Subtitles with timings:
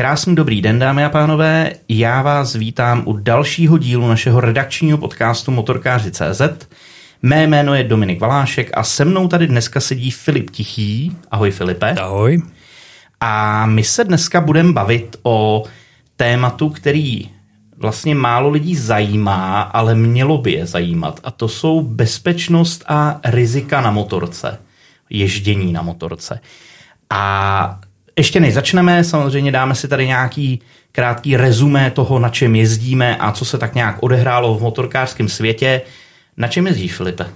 [0.00, 1.72] Krásný dobrý den, dámy a pánové.
[1.88, 6.68] Já vás vítám u dalšího dílu našeho redakčního podcastu Motorkáři.cz.
[7.22, 11.16] Mé jméno je Dominik Valášek a se mnou tady dneska sedí Filip Tichý.
[11.30, 11.90] Ahoj Filipe.
[11.90, 12.42] Ahoj.
[13.20, 15.64] A my se dneska budeme bavit o
[16.16, 17.30] tématu, který
[17.76, 21.20] vlastně málo lidí zajímá, ale mělo by je zajímat.
[21.24, 24.58] A to jsou bezpečnost a rizika na motorce.
[25.10, 26.40] Ježdění na motorce.
[27.10, 27.80] A
[28.20, 30.60] ještě než začneme, samozřejmě dáme si tady nějaký
[30.92, 35.82] krátký rezumé toho, na čem jezdíme a co se tak nějak odehrálo v motorkářském světě.
[36.36, 37.26] Na čem jezdíš, Filipe?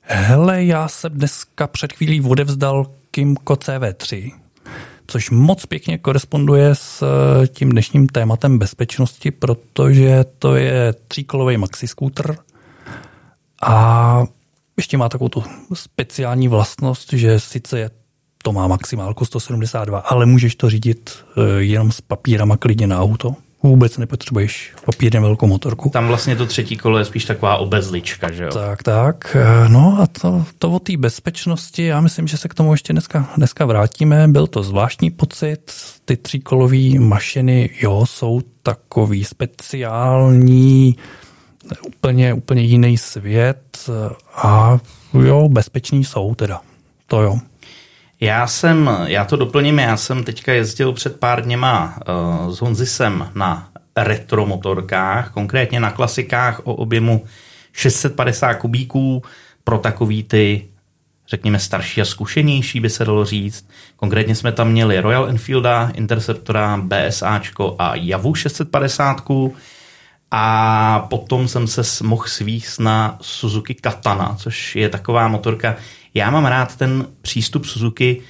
[0.00, 4.32] Hele, já jsem dneska před chvílí odevzdal Kimco CV3,
[5.06, 11.88] což moc pěkně koresponduje s eh, tím dnešním tématem bezpečnosti, protože to je tříkolový maxi
[11.88, 12.36] scooter
[13.62, 14.24] a
[14.76, 15.44] ještě má takovou tu
[15.74, 17.90] speciální vlastnost, že sice je
[18.46, 23.34] to má maximálku 172, ale můžeš to řídit eh, jenom s papírama klidně na auto.
[23.62, 25.90] Vůbec nepotřebuješ papírně velkou motorku.
[25.90, 28.50] Tam vlastně to třetí kolo je spíš taková obezlička, že jo?
[28.50, 29.36] Tak, tak.
[29.40, 32.92] Eh, no a to, to o té bezpečnosti, já myslím, že se k tomu ještě
[32.92, 34.28] dneska, dneska vrátíme.
[34.28, 35.72] Byl to zvláštní pocit.
[36.04, 40.96] Ty tříkolové mašiny, jo, jsou takový speciální,
[41.86, 43.90] úplně, úplně jiný svět
[44.36, 44.78] a
[45.14, 46.60] jo, bezpeční jsou teda.
[47.06, 47.38] To jo.
[48.20, 53.30] Já jsem, já to doplním, já jsem teďka jezdil před pár dněma uh, s Honzisem
[53.34, 57.24] na retro motorkách, konkrétně na klasikách o objemu
[57.72, 59.22] 650 kubíků
[59.64, 60.68] pro takový ty,
[61.28, 63.68] řekněme, starší a zkušenější, by se dalo říct.
[63.96, 69.20] Konkrétně jsme tam měli Royal Enfielda, Interceptora, BSAčko a Javu 650
[70.30, 75.76] a potom jsem se mohl svíst na Suzuki Katana, což je taková motorka,
[76.14, 78.22] já mám rád ten přístup Suzuki,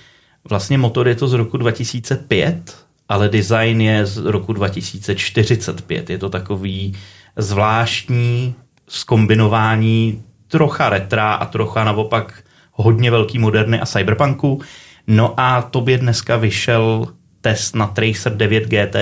[0.48, 6.10] vlastně motor je to z roku 2005, ale design je z roku 2045.
[6.10, 6.94] Je to takový
[7.36, 8.54] zvláštní
[8.88, 12.42] skombinování trocha retra a trocha naopak
[12.72, 14.60] hodně velký moderny a cyberpunku.
[15.06, 17.06] No a tobě dneska vyšel
[17.46, 18.96] test na Tracer 9 GT+,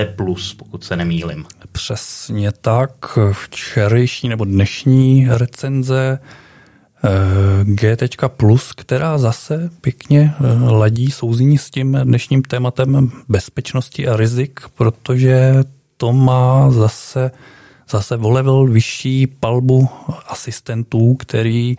[0.57, 1.45] pokud se nemýlim.
[1.73, 3.19] Přesně tak.
[3.33, 6.19] Včerejší nebo dnešní recenze
[7.05, 14.17] Eh, GT Plus, která zase pěkně eh, ladí souzní s tím dnešním tématem bezpečnosti a
[14.17, 15.55] rizik, protože
[15.97, 17.31] to má zase,
[17.91, 19.89] zase o vyšší palbu
[20.29, 21.77] asistentů, který,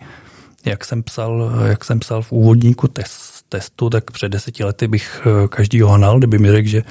[0.64, 5.26] jak jsem psal, jak jsem psal v úvodníku test, testu, tak před deseti lety bych
[5.26, 6.82] eh, každý hnal, kdyby mi řekl, že,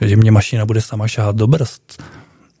[0.00, 2.02] že mě mašina bude sama šáhat do brzd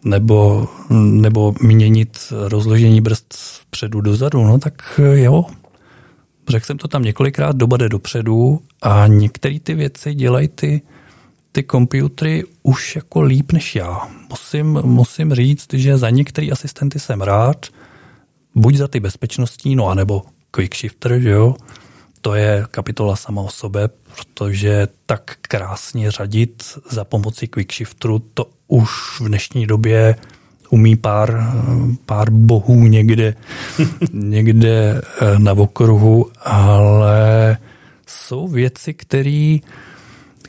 [0.04, 3.34] nebo, nebo měnit rozložení brzd
[3.70, 5.44] předu dozadu, no tak jo,
[6.48, 10.82] řekl jsem to tam několikrát, doba jde dopředu a některé ty věci dělají ty,
[11.52, 14.00] ty komputery už jako líp než já.
[14.30, 17.66] Musím, musím říct, že za některé asistenty jsem rád,
[18.54, 21.54] buď za ty bezpečnostní, no anebo quick shifter, že jo,
[22.26, 28.90] to je kapitola sama o sobě, protože tak krásně řadit za pomocí quickshifteru, to už
[29.20, 30.16] v dnešní době
[30.70, 31.54] umí pár,
[32.06, 33.34] pár bohů někde,
[34.12, 37.56] někde eh, na okruhu, ale
[38.06, 39.58] jsou věci, které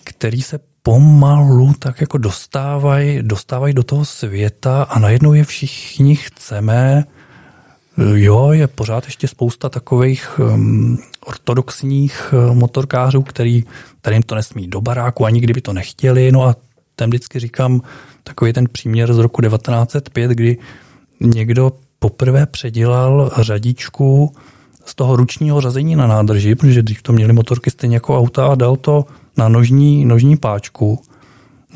[0.04, 7.04] který se pomalu tak jako dostávají dostávaj do toho světa a najednou je všichni chceme.
[8.16, 13.64] Jo, je pořád ještě spousta takových um, ortodoxních eh, motorkářů, který,
[14.02, 16.32] kterým to nesmí do baráku, ani kdyby to nechtěli.
[16.32, 16.56] No a
[16.96, 17.82] ten vždycky říkám
[18.24, 20.58] takový ten příměr z roku 1905, kdy
[21.22, 24.32] někdo poprvé předělal řadičku
[24.86, 28.56] z toho ručního řazení na nádrži, protože dřív to měli motorky stejně jako auta a
[28.56, 29.06] dal to
[29.38, 31.02] na nožní, nožní páčku.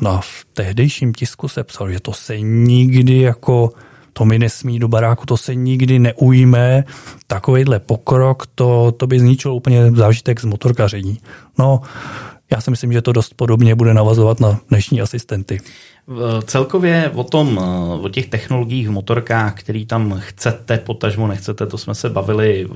[0.00, 3.72] No a v tehdejším tisku se psal, že to se nikdy jako
[4.12, 6.84] to mi nesmí do baráku, to se nikdy neujme,
[7.26, 11.18] takovýhle pokrok, to, to by zničilo úplně zážitek z motorkaření.
[11.58, 11.80] No,
[12.50, 15.60] já si myslím, že to dost podobně bude navazovat na dnešní asistenty.
[16.44, 17.58] Celkově o tom,
[18.02, 22.66] o těch technologiích v motorkách, který tam chcete, potažmo nechcete, to jsme se bavili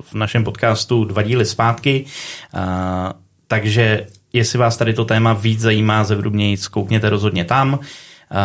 [0.00, 2.04] v našem podcastu dva díly zpátky.
[3.46, 7.78] Takže jestli vás tady to téma víc zajímá, zevrubněji, zkoukněte rozhodně tam.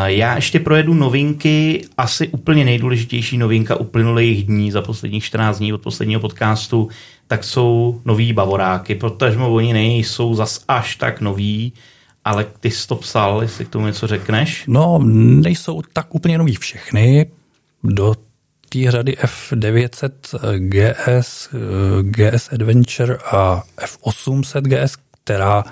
[0.05, 5.81] Já ještě projedu novinky, asi úplně nejdůležitější novinka uplynulých dní za posledních 14 dní od
[5.81, 6.89] posledního podcastu,
[7.27, 11.73] tak jsou nový bavoráky, protože oni nejsou zas až tak noví,
[12.25, 14.63] ale ty jsi to psal, jestli k tomu něco řekneš?
[14.67, 17.31] No, nejsou tak úplně nový všechny.
[17.83, 18.15] Do
[18.69, 20.11] té řady F900
[20.57, 21.49] GS,
[22.01, 25.63] GS Adventure a F800 GS, která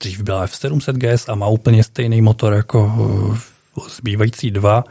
[0.00, 2.92] dřív byla F700 GS a má úplně stejný motor jako
[3.96, 4.84] zbývající dva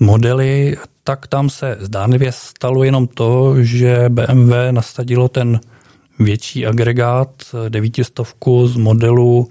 [0.00, 5.60] modely, tak tam se zdánlivě stalo jenom to, že BMW nasadilo ten
[6.18, 7.30] větší agregát
[7.68, 8.20] 900
[8.64, 9.48] z modelu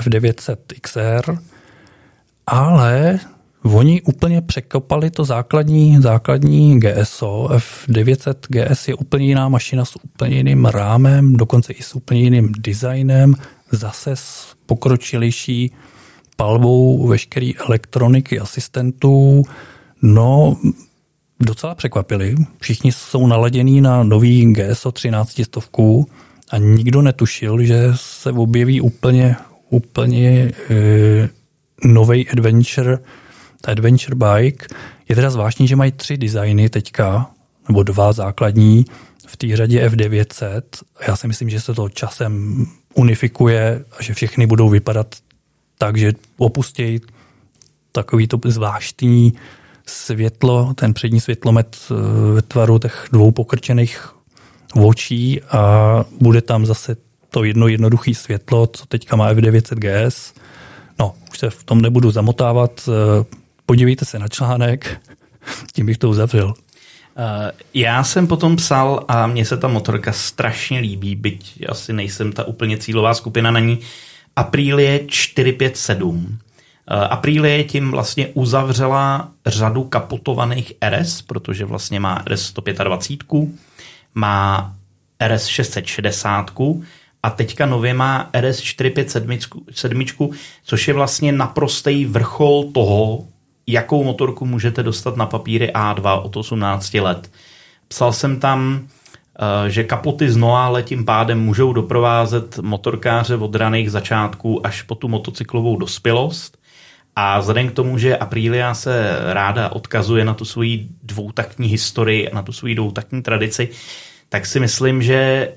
[0.00, 1.38] F900 XR,
[2.46, 3.20] ale
[3.74, 7.48] Oni úplně překopali to základní, základní GSO.
[7.52, 12.52] F900 GS je úplně jiná mašina s úplně jiným rámem, dokonce i s úplně jiným
[12.58, 13.34] designem,
[13.70, 15.72] zase s pokročilejší
[16.36, 19.44] palbou veškeré elektroniky asistentů.
[20.02, 20.56] No,
[21.40, 22.34] docela překvapili.
[22.60, 26.08] Všichni jsou naladění na nový GSO 13 stovku
[26.50, 29.36] a nikdo netušil, že se objeví úplně,
[29.70, 31.28] úplně e,
[31.84, 32.98] nový adventure
[33.66, 34.66] Adventure Bike.
[35.08, 37.30] Je teda zvláštní, že mají tři designy teďka,
[37.68, 38.84] nebo dva základní
[39.26, 40.62] v té řadě F900.
[41.08, 42.66] Já si myslím, že se to časem
[42.96, 45.14] unifikuje a že všechny budou vypadat
[45.78, 47.00] tak, že opustějí
[47.92, 49.32] takový to zvláštní
[49.86, 51.94] světlo, ten přední světlomet eh,
[52.34, 54.12] ve tvaru těch dvou pokrčených
[54.74, 56.96] očí a bude tam zase
[57.30, 60.34] to jedno jednoduché světlo, co teďka má F900 GS.
[60.98, 62.88] No, už se v tom nebudu zamotávat.
[62.88, 63.24] Eh,
[63.66, 65.00] podívejte se na článek,
[65.72, 66.54] tím bych to uzavřel.
[67.18, 72.32] Eh, já jsem potom psal a mně se ta motorka strašně líbí, byť asi nejsem
[72.32, 73.78] ta úplně cílová skupina na ní.
[74.36, 76.38] Aprilie 457.
[76.90, 83.48] Eh, Aprilie tím vlastně uzavřela řadu kapotovaných RS, protože vlastně má RS 125,
[84.14, 84.74] má
[85.18, 86.50] RS 660
[87.22, 90.30] a teďka nově má RS 457,
[90.64, 93.24] což je vlastně naprostý vrchol toho,
[93.66, 97.30] jakou motorku můžete dostat na papíry A2 od 18 let.
[97.88, 98.80] Psal jsem tam,
[99.66, 104.94] eh, že kapoty z Noále tím pádem můžou doprovázet motorkáře od raných začátků až po
[104.94, 106.58] tu motocyklovou dospělost.
[107.16, 112.34] A vzhledem k tomu, že Aprilia se ráda odkazuje na tu svoji dvoutaktní historii a
[112.34, 113.68] na tu svoji dvoutaktní tradici,
[114.28, 115.48] tak si myslím, že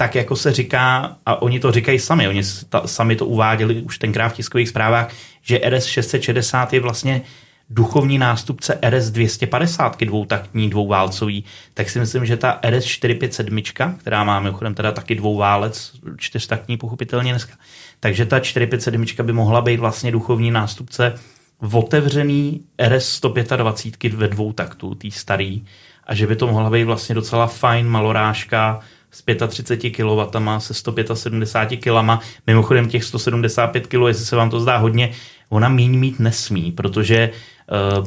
[0.00, 3.98] tak jako se říká, a oni to říkají sami, oni ta, sami to uváděli už
[3.98, 5.12] tenkrát v tiskových zprávách,
[5.42, 7.22] že RS 660 je vlastně
[7.70, 11.44] duchovní nástupce RS 250, dvoutaktní, dvouválcový,
[11.74, 13.62] tak si myslím, že ta RS 457,
[13.98, 17.54] která má mimochodem teda taky dvouválec, čtyřtaktní pochopitelně dneska,
[18.00, 21.14] takže ta 457 by mohla být vlastně duchovní nástupce
[21.60, 25.64] v otevřený RS 125 ve dvou taktů, tý starý,
[26.04, 28.80] a že by to mohla být vlastně docela fajn malorážka
[29.10, 32.22] s 35 kW se 175 kg.
[32.46, 35.12] Mimochodem těch 175 kg, jestli se vám to zdá hodně,
[35.48, 37.32] ona míň mít nesmí, protože eh,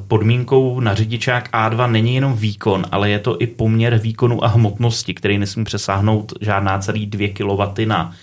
[0.08, 5.14] podmínkou na řidičák A2 není jenom výkon, ale je to i poměr výkonu a hmotnosti,
[5.14, 8.14] který nesmí přesáhnout žádná celý 2 kW na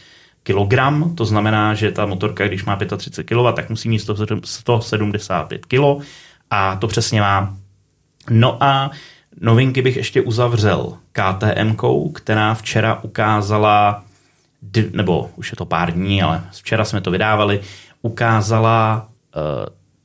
[0.42, 3.98] kilogram, to znamená, že ta motorka, když má 35 kW, tak musí mít
[4.44, 6.04] 175 kg
[6.50, 7.56] a to přesně má.
[8.30, 8.90] No a
[9.40, 11.76] novinky bych ještě uzavřel KTM,
[12.14, 14.04] která včera ukázala,
[14.92, 17.60] nebo už je to pár dní, ale včera jsme to vydávali,
[18.02, 19.42] ukázala uh,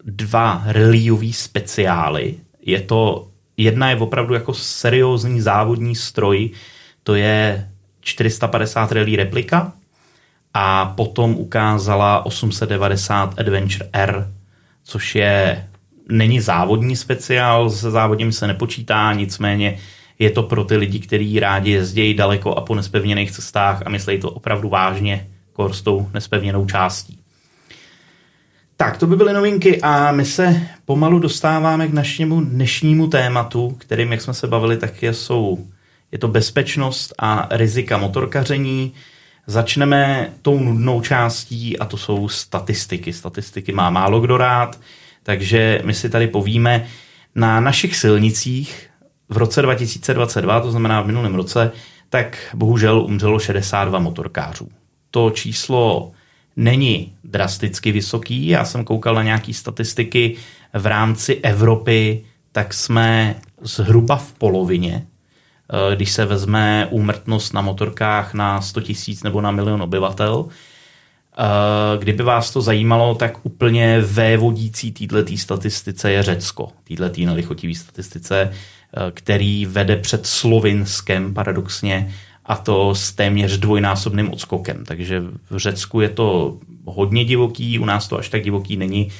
[0.06, 2.36] dva reliový speciály.
[2.62, 3.28] Je to,
[3.58, 6.50] jedna je opravdu jako seriózní závodní stroj,
[7.04, 7.70] to je
[8.02, 9.74] 450 rally replika
[10.54, 14.32] a potom ukázala 890 Adventure R,
[14.84, 15.68] což je
[16.10, 19.78] není závodní speciál, se závodním se nepočítá, nicméně
[20.20, 24.20] je to pro ty lidi, kteří rádi jezdí daleko a po nespevněných cestách a myslí
[24.20, 27.20] to opravdu vážně, kor s tou nespevněnou částí.
[28.78, 34.12] Tak, to by byly novinky a my se pomalu dostáváme k našemu dnešnímu tématu, kterým,
[34.12, 35.68] jak jsme se bavili, tak je, jsou,
[36.12, 38.94] je to bezpečnost a rizika motorkaření.
[39.48, 43.14] Začneme tou nudnou částí a to jsou statistiky.
[43.14, 44.80] Statistiky má málo kdo rád,
[45.26, 46.86] takže my si tady povíme
[47.36, 48.90] na našich silnicích
[49.30, 51.72] v roce 2022, to znamená v minulém roce,
[52.10, 54.70] tak bohužel umřelo 62 motorkářů.
[55.12, 56.12] To číslo
[56.56, 58.48] není drasticky vysoký.
[58.48, 60.36] Já jsem koukal na nějaké statistiky
[60.74, 68.34] v rámci Evropy, tak jsme zhruba v polovině, eh, když se vezme úmrtnost na motorkách
[68.34, 70.46] na 100 tisíc nebo na milion obyvatel.
[71.38, 78.52] Eh, kdyby vás to zajímalo, tak úplně vévodící této statistice je Řecko, této nelichotivý statistice,
[78.52, 82.14] eh, který vede před Slovinskem paradoxně
[82.46, 84.86] a to s téměř dvojnásobným odskokem.
[84.86, 89.12] Takže v Řecku je to hodně divoký, u nás to až tak divoký není,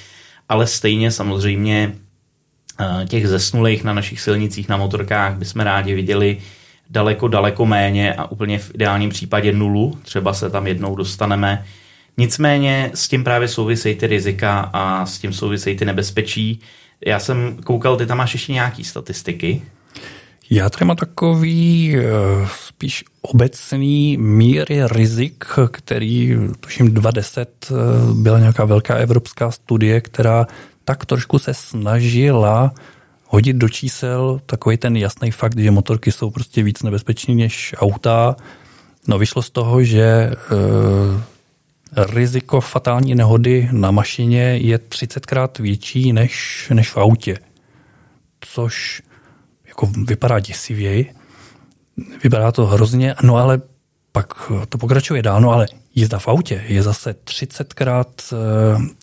[0.50, 1.96] ale stejně samozřejmě
[2.80, 6.38] eh, těch zesnulých na našich silnicích na motorkách bychom rádi viděli
[6.90, 9.98] daleko, daleko méně a úplně v ideálním případě nulu.
[10.02, 11.66] Třeba se tam jednou dostaneme
[12.18, 16.60] Nicméně s tím právě souvisejí ty rizika a s tím souvisejí ty nebezpečí.
[17.06, 19.62] Já jsem koukal, ty tam máš ještě nějaký statistiky.
[20.50, 22.04] Já tady mám takový eh,
[22.68, 27.76] spíš obecný míry rizik, který tuším 2010 eh,
[28.14, 30.48] byla nějaká velká evropská studie, která
[30.84, 32.74] tak trošku se snažila
[33.28, 38.36] hodit do čísel takový ten jasný fakt, že motorky jsou prostě víc nebezpečný než auta.
[39.08, 40.32] No vyšlo z toho, že e,
[41.96, 47.38] riziko fatální nehody na mašině je 30krát větší než, než v autě.
[48.40, 49.02] Což
[49.68, 51.14] jako vypadá děsivěji.
[52.24, 53.62] Vypadá to hrozně, no ale
[54.12, 58.06] pak to pokračuje dál, no ale jízda v autě je zase 30krát,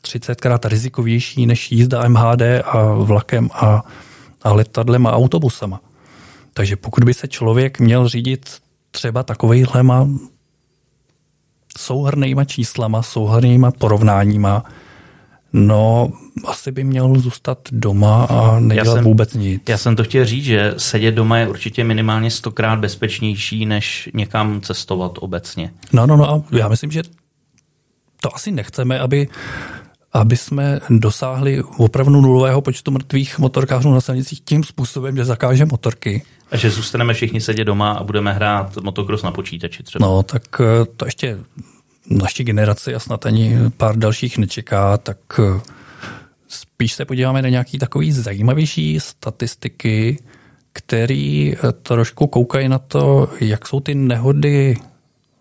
[0.03, 3.85] 30krát eh, rizikovější než jízda MHD a vlakem a,
[4.43, 5.81] a letadlem a autobusama.
[6.55, 10.09] Takže pokud by se člověk měl řídit třeba takovejhlema
[11.79, 14.65] souhrnýma číslama, souhrnýma porovnáníma,
[15.53, 16.13] No,
[16.45, 19.63] asi by měl zůstat doma a nedělat já jsem, vůbec nic.
[19.69, 24.61] Já jsem to chtěl říct, že sedět doma je určitě minimálně stokrát bezpečnější, než někam
[24.61, 25.73] cestovat obecně.
[25.93, 27.03] No, no, no a já myslím, že
[28.21, 29.29] to asi nechceme, aby,
[30.13, 36.23] aby jsme dosáhli opravdu nulového počtu mrtvých motorkářů na silnicích tím způsobem, že zakážeme motorky.
[36.51, 40.07] A že zůstaneme všichni sedět doma a budeme hrát motocross na počítači třeba.
[40.07, 41.39] No, tak eh, to ještě
[42.11, 45.61] naší generaci a snad ani pár dalších nečeká, tak eh,
[46.49, 50.19] spíš se podíváme na nějaký takový zajímavější statistiky,
[50.73, 54.77] který eh, trošku koukají na to, jak jsou ty nehody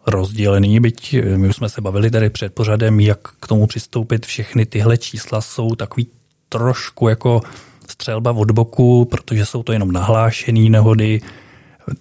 [0.07, 4.25] rozdělený, byť eh, my už jsme se bavili tady před pořadem, jak k tomu přistoupit.
[4.25, 6.07] Všechny tyhle čísla jsou takový
[6.49, 7.41] trošku jako
[7.89, 11.21] střelba od boku, protože jsou to jenom nahlášené nehody.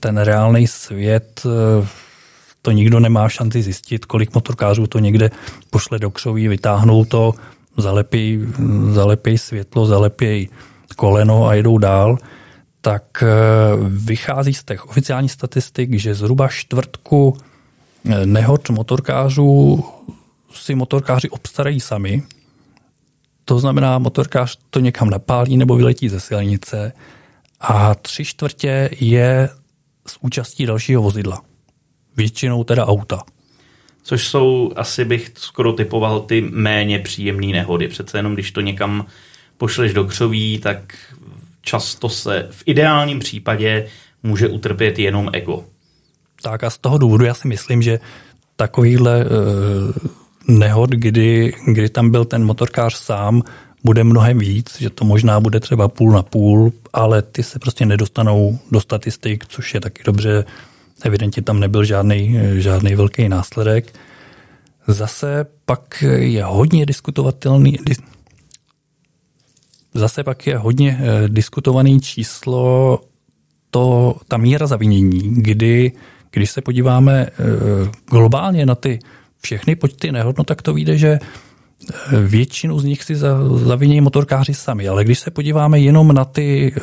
[0.01, 1.43] Ten reálný svět
[2.63, 5.31] to nikdo nemá šanci zjistit, kolik motorkářů to někde
[5.71, 7.35] pošle do křoví, vytáhnou to,
[7.77, 8.41] zalepí,
[8.91, 10.49] zalepí světlo, zalepí
[10.97, 12.19] koleno a jedou dál,
[12.81, 13.27] tak eh,
[13.89, 17.50] vychází z těch oficiálních statistik, že zhruba čtvrtku eh,
[18.25, 19.85] nehod motorkářů
[20.53, 22.23] si motorkáři obstarají sami.
[23.45, 26.93] To znamená, motorkář to někam napálí nebo vyletí ze silnice
[27.61, 29.49] a tři čtvrtě je
[30.07, 31.43] s účastí dalšího vozidla
[32.17, 33.23] většinou teda auta.
[34.03, 37.89] Což jsou, asi bych skoro typoval, ty méně příjemné nehody.
[37.89, 39.07] Přece jenom, když to někam
[39.57, 40.97] pošleš do křoví, tak
[41.63, 43.87] často se v ideálním případě
[44.23, 45.65] může utrpět jenom ego.
[46.43, 48.01] Tak a z toho důvodu já si myslím, že
[48.57, 49.31] takovýhle uh,
[50.49, 53.43] nehod, kdy, kdy tam byl ten motorkář sám,
[53.85, 57.87] bude mnohem víc, že to možná bude třeba půl na půl, ale ty se prostě
[57.87, 60.45] nedostanou do statistik, což je taky dobře,
[61.05, 63.95] Evidentně tam nebyl žádný, žádný velký následek.
[64.87, 67.79] Zase pak je hodně diskutovatelný,
[69.95, 73.01] zase pak je hodně eh, diskutovaný číslo
[73.71, 75.93] to, ta míra zavinění, kdy,
[76.31, 77.33] když se podíváme eh,
[78.11, 78.99] globálně na ty
[79.41, 83.17] všechny počty nehod, no tak to vyjde, že eh, většinu z nich si
[83.65, 86.75] zavinějí motorkáři sami, ale když se podíváme jenom na ty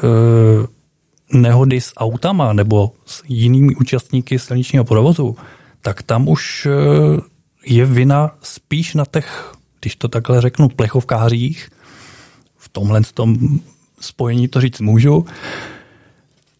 [1.33, 5.35] nehody s autama nebo s jinými účastníky silničního provozu,
[5.81, 7.21] tak tam už eh,
[7.65, 11.69] je vina spíš na těch, když to takhle řeknu, plechovkářích,
[12.57, 13.59] v tomhle tom
[13.99, 15.25] spojení to říct můžu,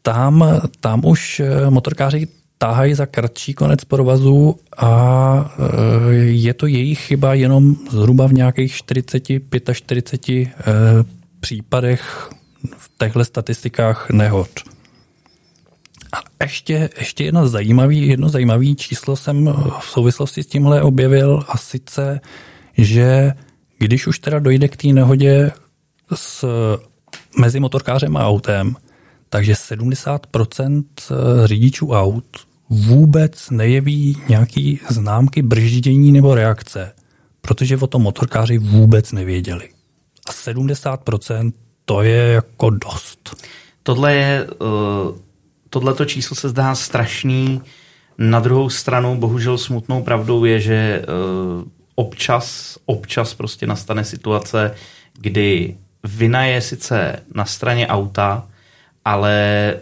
[0.01, 5.63] tam, tam už eh, motorkáři táhají za kratší konec provazu a eh,
[6.15, 11.05] je to jejich chyba jenom zhruba v nějakých 40-45
[11.39, 12.29] případech
[12.77, 14.49] v těchto statistikách nehod.
[16.13, 21.57] A ještě, ještě jedno zajímavý, jedno zajímavý číslo jsem v souvislosti s tímhle objevil a
[21.57, 22.21] sice,
[22.77, 23.33] že
[23.77, 25.51] když už teda dojde k té nehodě
[26.15, 26.45] s,
[27.39, 28.75] mezi motorkářem a autem,
[29.29, 30.83] takže 70%
[31.45, 36.93] řidičů aut vůbec nejeví nějaký známky brždění nebo reakce,
[37.41, 39.69] protože o tom motorkáři vůbec nevěděli.
[40.27, 41.53] A 70%
[41.86, 43.43] to je jako dost.
[43.83, 45.17] Tohle je, uh,
[45.69, 47.62] tohleto číslo se zdá strašný.
[48.17, 54.75] Na druhou stranu, bohužel smutnou pravdou je, že uh, občas, občas prostě nastane situace,
[55.13, 58.47] kdy vina je sice na straně auta,
[59.05, 59.75] ale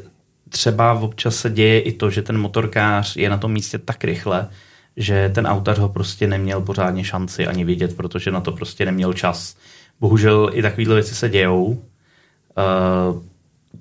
[0.56, 4.50] třeba občas se děje i to, že ten motorkář je na tom místě tak rychle,
[4.98, 9.14] že ten autař ho prostě neměl pořádně šanci ani vidět, protože na to prostě neměl
[9.14, 9.56] čas.
[10.00, 11.66] Bohužel i takovéhle věci se dějou.
[11.66, 11.78] Uh,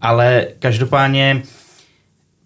[0.00, 1.42] ale každopádně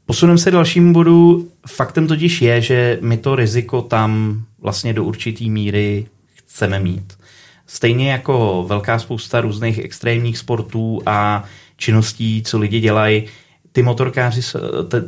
[0.06, 1.48] posuneme se k dalšímu bodu.
[1.66, 7.18] Faktem totiž je, že my to riziko tam vlastně do určitý míry chceme mít.
[7.66, 11.44] Stejně jako velká spousta různých extrémních sportů a
[11.76, 13.24] činností, co lidi dělají,
[13.72, 14.40] ty motorkáři,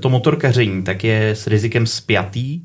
[0.00, 2.62] to motorkaření tak je s rizikem spjatý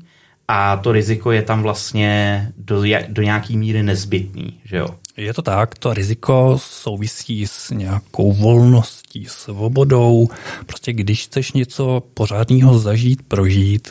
[0.48, 4.88] a to riziko je tam vlastně do, do nějaký míry nezbytný, že jo?
[5.16, 10.28] Je to tak, to riziko souvisí s nějakou volností, svobodou.
[10.66, 13.90] Prostě když chceš něco pořádného zažít, prožít,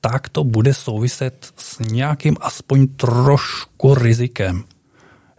[0.00, 4.64] tak to bude souviset s nějakým aspoň trošku rizikem.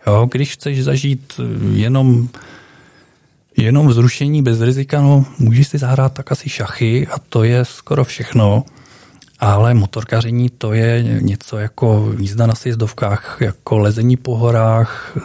[0.08, 1.40] Jo, když chceš zažít
[1.74, 2.30] jenom,
[3.58, 8.04] jenom zrušení bez rizika, no, můžeš si zahrát tak asi šachy a to je skoro
[8.04, 8.64] všechno.
[9.40, 15.18] Ale motorkaření to je něco jako jízda na sjezdovkách, jako lezení po horách,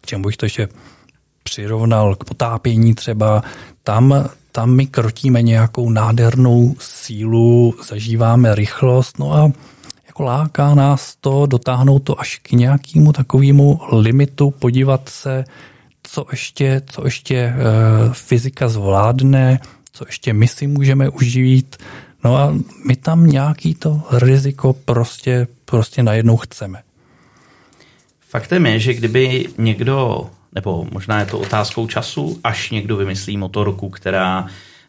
[0.00, 0.68] k čemu bych to ještě
[1.42, 3.42] přirovnal k potápění třeba.
[3.82, 9.52] Tam, tam my krotíme nějakou nádhernou sílu, zažíváme rychlost, no a
[10.06, 15.44] jako láká nás to dotáhnout to až k nějakému takovému limitu, podívat se,
[16.02, 17.54] co ještě, co ještě e,
[18.12, 19.60] fyzika zvládne,
[19.92, 21.76] co ještě my si můžeme užít,
[22.24, 22.54] No a
[22.86, 26.82] my tam nějaký to riziko prostě, prostě najednou chceme.
[28.20, 33.90] Faktem je, že kdyby někdo, nebo možná je to otázkou času, až někdo vymyslí motorku,
[33.90, 34.46] která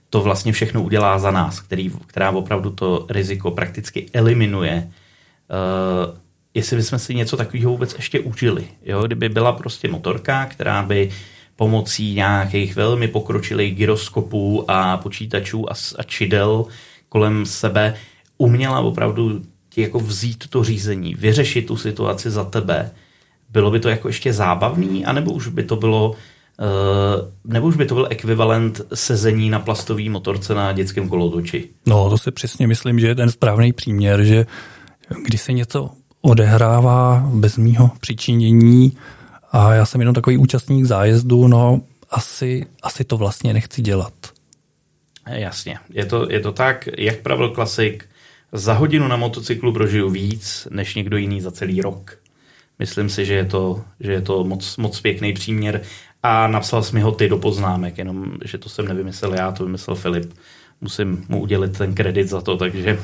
[0.09, 6.17] to vlastně všechno udělá za nás, který, která opravdu to riziko prakticky eliminuje, uh,
[6.53, 8.67] jestli bychom si něco takového vůbec ještě užili.
[8.85, 9.03] Jo?
[9.03, 11.09] Kdyby byla prostě motorka, která by
[11.55, 16.65] pomocí nějakých velmi pokročilých gyroskopů a počítačů a, a čidel
[17.09, 17.95] kolem sebe
[18.37, 22.91] uměla opravdu ti jako vzít to řízení, vyřešit tu situaci za tebe,
[23.49, 26.15] bylo by to jako ještě zábavný, anebo už by to bylo
[26.59, 31.69] Uh, nebo už by to byl ekvivalent sezení na plastový motorce na dětském kolotoči?
[31.85, 34.45] No, to si přesně myslím, že je ten správný příměr, že
[35.25, 35.89] když se něco
[36.25, 38.97] odehrává bez mýho přičinění
[39.51, 44.13] a já jsem jenom takový účastník zájezdu, no asi, asi to vlastně nechci dělat.
[45.27, 48.05] Jasně, je to, je to tak, jak pravil klasik,
[48.51, 52.17] za hodinu na motocyklu prožiju víc, než někdo jiný za celý rok.
[52.79, 55.81] Myslím si, že je to, že je to moc, moc pěkný příměr
[56.23, 59.65] a napsal jsi mi ho ty do poznámek, jenom, že to jsem nevymyslel já, to
[59.65, 60.33] vymyslel Filip.
[60.81, 62.99] Musím mu udělit ten kredit za to, takže...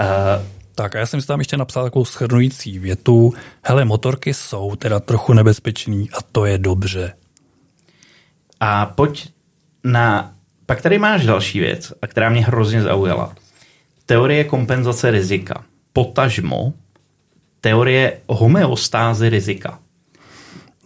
[0.00, 3.32] Uh, tak a já jsem si tam ještě napsal takovou schrnující větu.
[3.62, 7.12] Hele, motorky jsou teda trochu nebezpečný a to je dobře.
[8.60, 9.28] A pojď
[9.84, 10.32] na
[10.66, 13.34] pak tady máš další věc, a která mě hrozně zaujala.
[14.06, 15.64] Teorie kompenzace rizika.
[15.92, 16.72] Potažmo
[17.60, 19.78] teorie homeostázy rizika.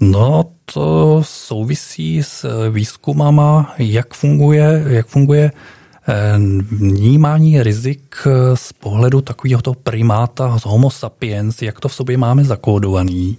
[0.00, 5.79] No, to souvisí s výzkumama, jak funguje, jak funguje eh,
[6.70, 8.16] vnímání rizik
[8.54, 13.38] z pohledu takového toho primáta z homo sapiens, jak to v sobě máme zakódovaný.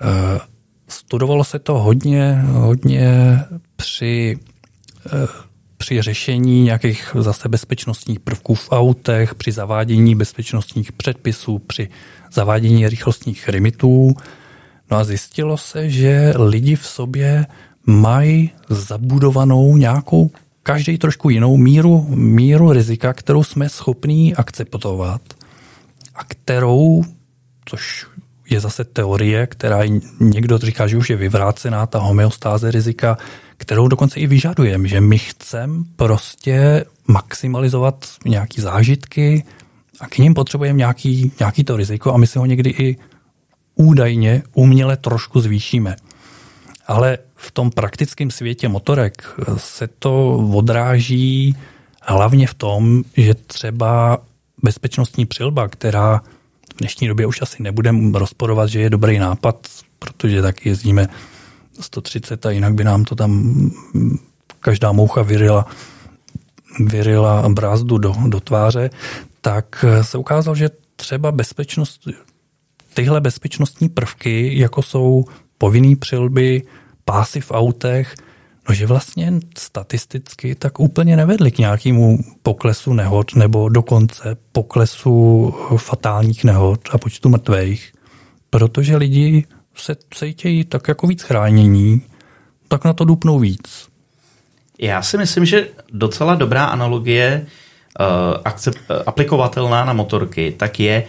[0.00, 0.40] Eh,
[0.88, 3.38] studovalo se to hodně, hodně
[3.76, 4.38] při
[5.80, 11.88] při řešení nějakých zase bezpečnostních prvků v autech, při zavádění bezpečnostních předpisů, při
[12.32, 14.14] zavádění rychlostních limitů.
[14.90, 17.46] No a zjistilo se, že lidi v sobě
[17.86, 20.30] mají zabudovanou nějakou
[20.62, 25.20] každý trošku jinou míru, míru rizika, kterou jsme schopní akceptovat
[26.14, 27.04] a kterou,
[27.64, 28.06] což
[28.50, 29.80] je zase teorie, která
[30.20, 33.18] někdo říká, že už je vyvrácená, ta homeostáze rizika,
[33.56, 39.44] kterou dokonce i vyžadujeme, že my chceme prostě maximalizovat nějaký zážitky
[40.00, 42.96] a k ním potřebujeme nějaký, nějaký to riziko a my si ho někdy i
[43.74, 45.96] údajně uměle trošku zvýšíme.
[46.86, 51.56] Ale v tom praktickém světě motorek se to odráží
[52.02, 54.18] hlavně v tom, že třeba
[54.62, 56.18] bezpečnostní přilba, která
[56.74, 61.08] v dnešní době už asi nebudeme rozporovat, že je dobrý nápad, protože taky jezdíme
[61.80, 63.54] 130 a jinak by nám to tam
[64.60, 65.66] každá moucha vyrila,
[66.80, 68.90] vyrila brázdu do, do tváře,
[69.40, 72.08] tak se ukázalo, že třeba bezpečnost,
[72.94, 75.24] tyhle bezpečnostní prvky, jako jsou
[75.58, 76.62] povinný přilby,
[77.10, 78.14] pásy v autech,
[78.68, 86.44] no že vlastně statisticky tak úplně nevedly k nějakému poklesu nehod nebo dokonce poklesu fatálních
[86.44, 87.92] nehod a počtu mrtvých,
[88.50, 89.44] protože lidi
[89.74, 92.02] se cítějí tak jako víc chránění,
[92.68, 93.88] tak na to dupnou víc.
[94.78, 98.06] Já si myslím, že docela dobrá analogie uh,
[98.44, 101.04] akcept, uh, aplikovatelná na motorky, tak je,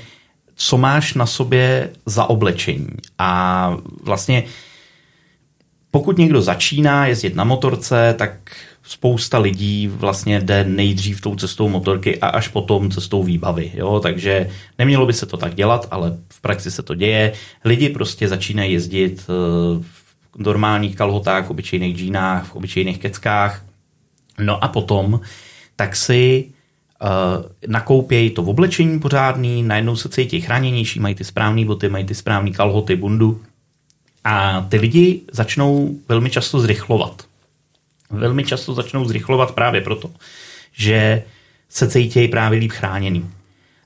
[0.55, 2.89] co máš na sobě za oblečení.
[3.17, 4.43] A vlastně
[5.91, 8.31] pokud někdo začíná jezdit na motorce, tak
[8.83, 13.71] spousta lidí vlastně jde nejdřív tou cestou motorky a až potom cestou výbavy.
[13.73, 13.99] Jo?
[13.99, 17.33] Takže nemělo by se to tak dělat, ale v praxi se to děje.
[17.65, 19.33] Lidi prostě začínají jezdit eh,
[20.35, 23.65] v normálních kalhotách, v obyčejných džínách, v obyčejných keckách.
[24.39, 25.19] No a potom
[25.75, 26.45] tak si
[27.01, 32.05] uh, nakoupějí to v oblečení pořádný, najednou se cítí chráněnější, mají ty správné boty, mají
[32.05, 33.41] ty správné kalhoty, bundu.
[34.23, 37.25] A ty lidi začnou velmi často zrychlovat
[38.11, 40.09] velmi často začnou zrychlovat právě proto,
[40.71, 41.23] že
[41.69, 43.29] se cítějí právě líp chráněný.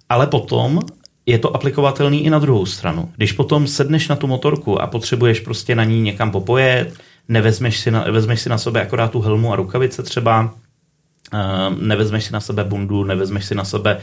[0.09, 0.79] Ale potom
[1.25, 3.11] je to aplikovatelný i na druhou stranu.
[3.15, 6.93] Když potom sedneš na tu motorku a potřebuješ prostě na ní někam popojet,
[7.27, 10.53] nevezmeš si na, vezmeš si na sebe akorát tu helmu a rukavice třeba,
[11.33, 11.39] uh,
[11.81, 13.97] nevezmeš si na sebe bundu, nevezmeš si na sebe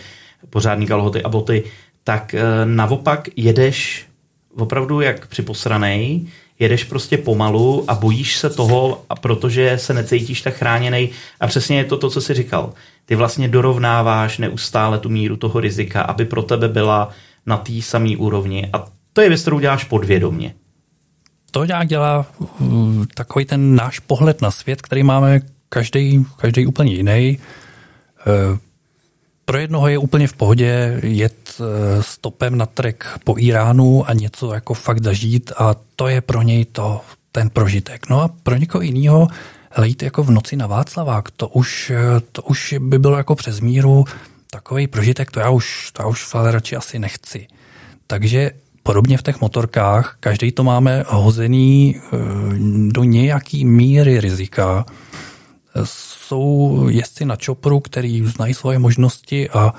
[0.50, 1.64] pořádný kalhoty a boty,
[2.04, 4.06] tak uh, naopak jedeš
[4.56, 6.26] opravdu jak připosranej,
[6.58, 11.10] jedeš prostě pomalu a bojíš se toho, a protože se necítíš tak chráněný.
[11.40, 12.72] A přesně je to to, co jsi říkal.
[13.04, 17.10] Ty vlastně dorovnáváš neustále tu míru toho rizika, aby pro tebe byla
[17.46, 18.70] na té samé úrovni.
[18.72, 20.54] A to je věc, kterou děláš podvědomě.
[21.50, 22.26] To nějak dělá
[22.58, 27.38] uh, takový ten náš pohled na svět, který máme každý, každý úplně jiný.
[28.26, 28.58] Uh,
[29.52, 34.54] pro jednoho je úplně v pohodě jet eh, stopem na trek po Iránu a něco
[34.54, 37.00] jako fakt zažít a to je pro něj to,
[37.32, 38.08] ten prožitek.
[38.08, 39.28] No a pro někoho jiného
[39.76, 43.60] lejít jako v noci na Václavák, to už, eh, to už by bylo jako přes
[43.60, 44.04] míru
[44.50, 47.46] takový prožitek, to já už, to já už radši asi nechci.
[48.06, 48.50] Takže
[48.82, 52.16] podobně v těch motorkách, každý to máme hozený eh,
[52.88, 54.86] do nějaký míry rizika,
[56.32, 59.74] jsou jezdci na čopru, který znají svoje možnosti a,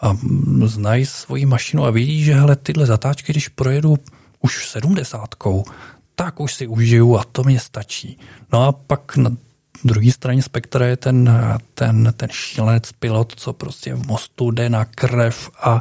[0.00, 0.16] a
[0.64, 3.96] znají svoji mašinu a vidí, že hele, tyhle zatáčky, když projedu
[4.40, 5.64] už sedmdesátkou,
[6.14, 8.18] tak už si užiju a to mě stačí.
[8.52, 9.30] No a pak na
[9.84, 11.30] druhé straně spektra je ten,
[11.74, 15.80] ten, ten šílenec pilot, co prostě v mostu jde na krev a,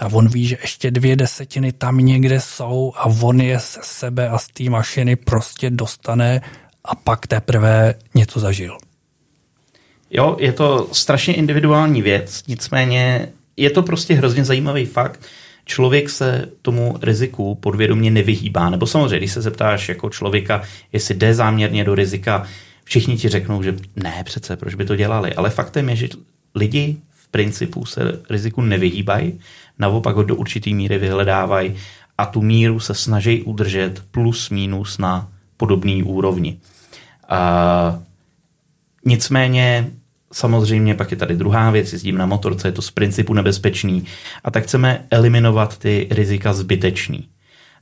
[0.00, 4.28] a on ví, že ještě dvě desetiny tam někde jsou a on je se sebe
[4.28, 6.40] a z té mašiny prostě dostane
[6.84, 8.78] a pak teprve něco zažil.
[10.10, 15.20] Jo, je to strašně individuální věc, nicméně je to prostě hrozně zajímavý fakt.
[15.64, 18.70] Člověk se tomu riziku podvědomě nevyhýbá.
[18.70, 22.46] Nebo samozřejmě, když se zeptáš jako člověka, jestli jde záměrně do rizika,
[22.84, 25.34] všichni ti řeknou, že ne, přece, proč by to dělali.
[25.34, 26.08] Ale faktem je, že
[26.54, 29.40] lidi v principu se riziku nevyhýbají,
[29.78, 31.74] naopak ho do určitý míry vyhledávají
[32.18, 36.58] a tu míru se snaží udržet plus minus na podobné úrovni.
[37.28, 38.00] A
[39.04, 39.90] nicméně
[40.32, 44.04] Samozřejmě pak je tady druhá věc, jezdím na motorce, je to z principu nebezpečný
[44.44, 47.28] a tak chceme eliminovat ty rizika zbytečný.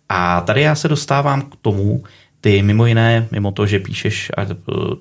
[0.09, 2.04] A tady já se dostávám k tomu,
[2.40, 4.46] ty mimo jiné, mimo to, že píšeš a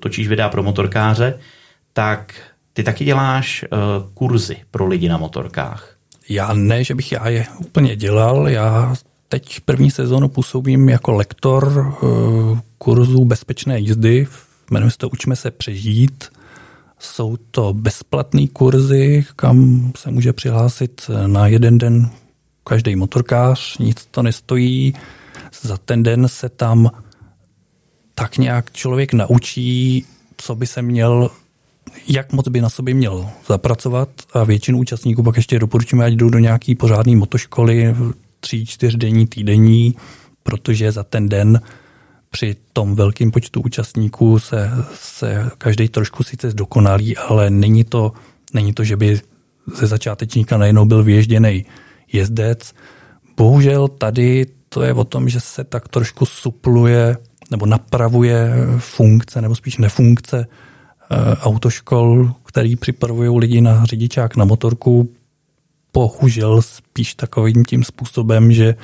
[0.00, 1.38] točíš videa pro motorkáře,
[1.92, 2.34] tak
[2.72, 3.78] ty taky děláš uh,
[4.14, 5.96] kurzy pro lidi na motorkách.
[6.28, 8.94] Já ne, že bych já je úplně dělal, já
[9.28, 14.26] teď první sezónu působím jako lektor uh, kurzů bezpečné jízdy,
[14.70, 16.24] jmenuje se to Učme se přežít
[16.98, 22.10] jsou to bezplatné kurzy, kam se může přihlásit na jeden den
[22.64, 24.94] každý motorkář, nic to nestojí.
[25.62, 26.90] Za ten den se tam
[28.14, 30.04] tak nějak člověk naučí,
[30.36, 31.30] co by se měl,
[32.08, 36.30] jak moc by na sobě měl zapracovat a většinu účastníků pak ještě doporučíme, ať jdou
[36.30, 37.94] do nějaký pořádný motoškoly,
[38.40, 39.96] tří, čtyřdenní, týdenní,
[40.42, 41.60] protože za ten den
[42.30, 48.12] při tom velkém počtu účastníků se, se každý trošku sice zdokonalí, ale není to,
[48.54, 49.20] není to, že by
[49.76, 51.64] ze začátečníka najednou byl vyježděný
[52.12, 52.74] jezdec.
[53.36, 57.16] Bohužel tady to je o tom, že se tak trošku supluje
[57.50, 65.08] nebo napravuje funkce, nebo spíš nefunkce eh, autoškol, který připravují lidi na řidičák na motorku,
[65.92, 68.74] bohužel spíš takovým tím způsobem, že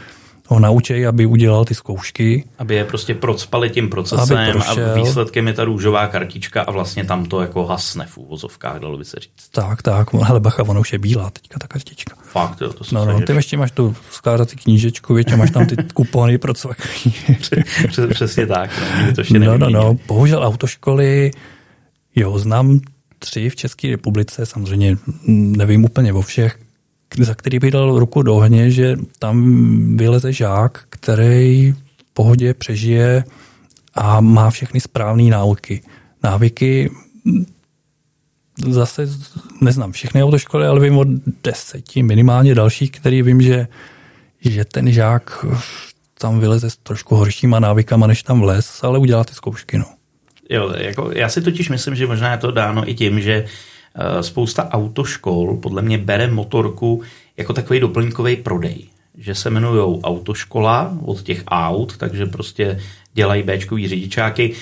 [0.53, 2.45] ho naučí, aby udělal ty zkoušky.
[2.59, 7.27] Aby je prostě procpali tím procesem a výsledkem je ta růžová kartička a vlastně tam
[7.27, 9.49] to jako hasne v úvozovkách, dalo by se říct.
[9.51, 12.17] Tak, tak, hele bacha, ona už je bílá teďka ta kartička.
[12.23, 15.77] Fakt, jo, to No, no, ty ještě máš tu skládací knížečku, větě, máš tam ty
[15.95, 16.71] kupony pro co.
[18.11, 18.71] Přesně tak,
[19.07, 21.31] no, to ještě no, no, no, bohužel autoškoly,
[22.17, 22.81] jo, znám
[23.19, 26.59] tři v České republice, samozřejmě nevím úplně o všech,
[27.19, 33.25] za který by dal ruku do ohně, že tam vyleze žák, který v pohodě přežije
[33.95, 35.83] a má všechny správné návyky.
[36.23, 36.91] Návyky
[38.69, 39.09] zase
[39.61, 41.05] neznám všechny autoškoly, ale vím o
[41.45, 43.67] deseti, minimálně dalších, který vím, že,
[44.41, 45.45] že ten žák
[46.19, 49.79] tam vyleze s trošku horšíma návykama, než tam vles, ale udělá ty zkoušky.
[49.79, 49.87] No.
[50.51, 53.45] Jo, jako, já si totiž myslím, že možná je to dáno i tím, že
[54.21, 57.03] spousta autoškol podle mě bere motorku
[57.37, 58.87] jako takový doplňkový prodej.
[59.19, 62.81] Že se jmenují autoškola od těch aut, takže prostě
[63.15, 64.55] dělají Bčkový řidičáky.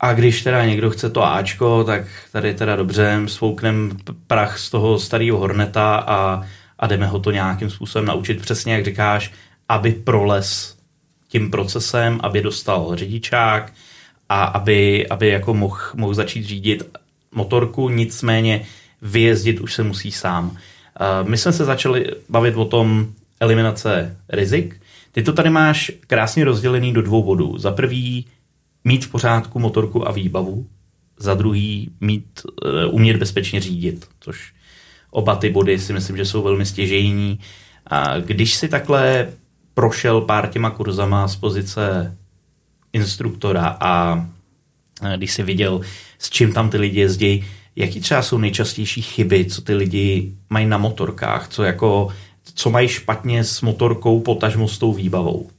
[0.00, 4.98] A když teda někdo chce to Ačko, tak tady teda dobře, svouknem prach z toho
[4.98, 6.42] starého Horneta a,
[6.78, 9.32] a jdeme ho to nějakým způsobem naučit přesně, jak říkáš,
[9.68, 10.76] aby proles
[11.28, 13.72] tím procesem, aby dostal řidičák
[14.28, 16.82] a aby, aby jako mohl mohl začít řídit
[17.36, 18.66] motorku, nicméně
[19.02, 20.56] vyjezdit už se musí sám.
[21.22, 23.06] My jsme se začali bavit o tom
[23.40, 24.80] eliminace rizik.
[25.12, 27.58] Ty to tady máš krásně rozdělený do dvou bodů.
[27.58, 28.26] Za prvý
[28.84, 30.66] mít v pořádku motorku a výbavu,
[31.18, 34.52] za druhý mít, uh, umět bezpečně řídit, což
[35.10, 37.38] oba ty body si myslím, že jsou velmi stěžejní.
[37.86, 39.28] A když si takhle
[39.74, 42.16] prošel pár těma kurzama z pozice
[42.92, 44.26] instruktora a
[45.16, 45.80] když si viděl,
[46.18, 47.44] s čím tam ty lidi jezdí,
[47.76, 52.08] jaký třeba jsou nejčastější chyby, co ty lidi mají na motorkách, co jako
[52.54, 55.50] co mají špatně s motorkou, potažmo s tou výbavou.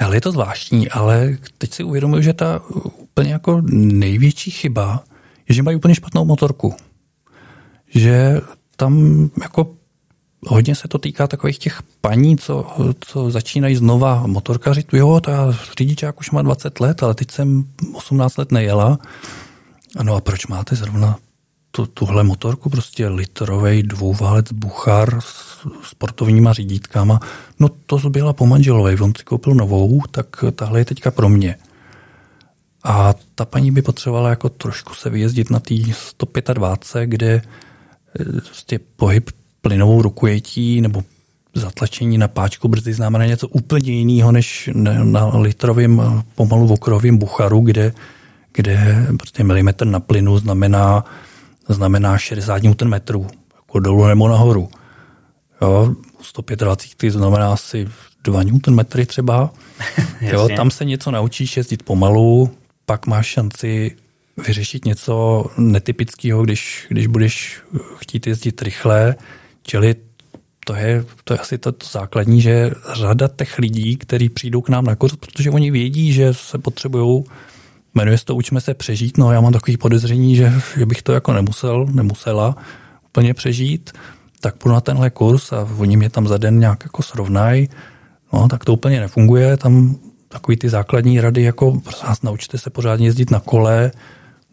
[0.00, 5.04] Ale je to zvláštní, ale teď si uvědomuji, že ta úplně jako největší chyba
[5.48, 6.74] je, že mají úplně špatnou motorku.
[7.94, 8.40] Že
[8.76, 9.75] tam jako
[10.46, 12.66] hodně se to týká takových těch paní, co,
[13.00, 14.86] co začínají znova motorkařit.
[14.92, 18.98] Jo, ta řidičák už má 20 let, ale teď jsem 18 let nejela.
[20.02, 21.18] No a proč máte zrovna
[21.70, 27.20] tu, tuhle motorku, prostě litrový dvouválec Buchar s sportovníma řídítkama.
[27.60, 31.56] No to byla po manželové, on si koupil novou, tak tahle je teďka pro mě.
[32.84, 37.42] A ta paní by potřebovala jako trošku se vyjezdit na té 125, kde e,
[38.40, 39.30] prostě pohyb
[39.66, 41.04] plynovou rukojetí nebo
[41.54, 44.70] zatlačení na páčku brzdy znamená něco úplně jiného než
[45.02, 47.92] na litrovém pomalu okrovém bucharu, kde,
[48.52, 51.04] kde prostě milimetr na plynu znamená
[51.68, 54.68] znamená 60 Nm, jako dolů nebo nahoru.
[55.62, 57.88] Jo, 125 to znamená asi
[58.24, 59.50] 2 Nm třeba.
[60.20, 62.50] jo, tam se něco naučíš jezdit pomalu,
[62.84, 63.96] pak máš šanci
[64.46, 67.60] vyřešit něco netypického, když, když budeš
[67.96, 69.14] chtít jezdit rychle.
[69.66, 69.94] Čili
[70.64, 74.68] to je, to je asi to, to základní, že řada těch lidí, kteří přijdou k
[74.68, 77.24] nám na kurz, protože oni vědí, že se potřebují
[77.96, 79.18] Jmenuje se to Učme se přežít.
[79.18, 82.56] No já mám takový podezření, že, že bych to jako nemusel, nemusela
[83.04, 83.90] úplně přežít.
[84.40, 87.68] Tak půjdu na tenhle kurz a oni mě tam za den nějak jako srovnají.
[88.32, 89.56] No tak to úplně nefunguje.
[89.56, 89.96] Tam
[90.28, 93.92] takový ty základní rady, jako nás naučte se pořádně jezdit na kole.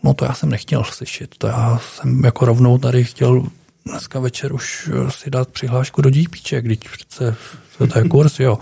[0.03, 1.35] No to já jsem nechtěl slyšet.
[1.37, 3.43] To já jsem jako rovnou tady chtěl
[3.85, 7.35] dneska večer už si dát přihlášku do GPček, když přece
[7.77, 8.57] to je kurz, jo.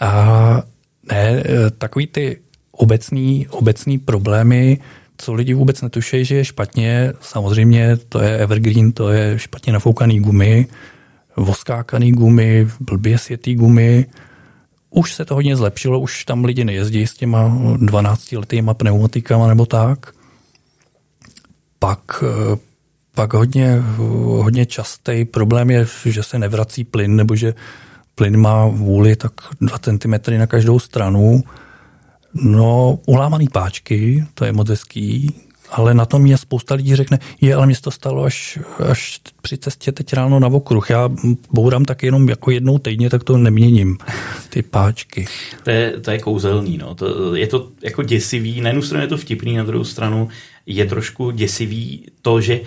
[0.00, 0.62] A
[1.10, 1.44] ne,
[1.78, 4.78] takový ty obecný, obecný problémy,
[5.18, 7.12] co lidi vůbec netušejí, že je špatně.
[7.20, 10.66] Samozřejmě to je evergreen, to je špatně nafoukaný gumy,
[11.36, 14.06] voskákaný gumy, blbě světý gumy.
[14.90, 19.66] Už se to hodně zlepšilo, už tam lidi nejezdí s těma 12 letýma pneumatikama nebo
[19.66, 20.12] tak.
[21.78, 22.24] Pak,
[23.14, 23.82] pak hodně,
[24.42, 27.54] hodně častý problém je, že se nevrací plyn, nebo že
[28.14, 31.42] plyn má vůli tak 2 cm na každou stranu
[32.34, 35.34] No, ulámaný páčky, to je moc hezký,
[35.70, 38.58] ale na tom je spousta lidí řekne, je, ale mě to stalo až,
[38.90, 40.90] až při cestě teď ráno na okruh.
[40.90, 41.08] Já
[41.52, 43.98] bourám tak jenom jako jednou týdně, tak to neměním,
[44.48, 45.26] ty páčky.
[45.62, 46.94] To je, to je kouzelný, no.
[46.94, 50.28] To, je to jako děsivý, na jednu stranu je to vtipný, na druhou stranu
[50.66, 52.60] je trošku děsivý to, že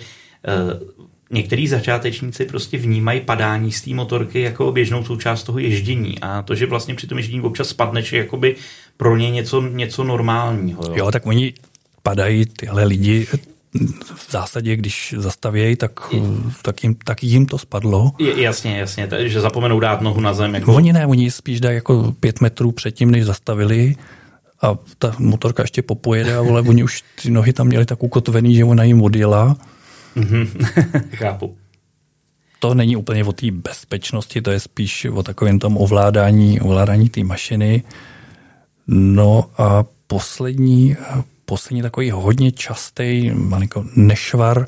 [1.30, 6.54] některý začátečníci prostě vnímají padání z té motorky jako běžnou součást toho ježdění a to,
[6.54, 8.56] že vlastně při tom ježdění občas spadneš, je jakoby
[8.96, 10.82] pro ně něco, něco normálního.
[10.86, 10.94] Jo?
[10.94, 11.54] jo, tak oni
[12.02, 13.26] padají tyhle lidi
[14.14, 16.00] v zásadě, když zastavějí, tak,
[16.62, 18.12] tak, jim, tak jim to spadlo.
[18.18, 20.54] Je, jasně, jasně, že zapomenou dát nohu na zem.
[20.54, 20.74] Jako...
[20.74, 23.96] Oni ne, oni spíš dají jako pět metrů předtím, než zastavili
[24.62, 28.64] a ta motorka ještě popojede, ale oni už ty nohy tam měli tak ukotvený, že
[28.64, 29.56] ona jim odjela
[30.18, 30.46] Mm-hmm.
[31.16, 31.56] Chápu.
[32.58, 37.24] To není úplně o té bezpečnosti, to je spíš o takovém tom ovládání, ovládání té
[37.24, 37.82] mašiny.
[38.86, 40.96] No a poslední,
[41.44, 44.66] poslední takový hodně častý malinko nešvar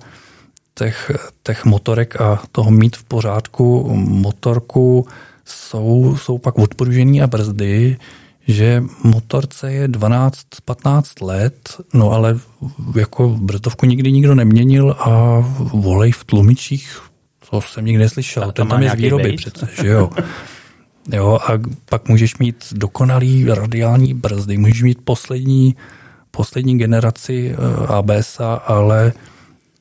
[0.75, 1.11] těch,
[1.43, 5.07] těch motorek a toho mít v pořádku motorku
[5.45, 7.97] jsou, jsou pak odporužený a brzdy,
[8.49, 12.39] že motorce je 12-15 let, no ale
[12.97, 17.01] jako brzdovku nikdy nikdo neměnil a volej v tlumičích,
[17.51, 20.11] to jsem nikdy neslyšel, to ten tam je z výroby přece, že jo.
[21.13, 21.53] Jo, a
[21.89, 25.77] pak můžeš mít dokonalý radiální brzdy, můžeš mít poslední,
[26.31, 27.57] poslední generaci
[27.89, 29.13] ABS, ale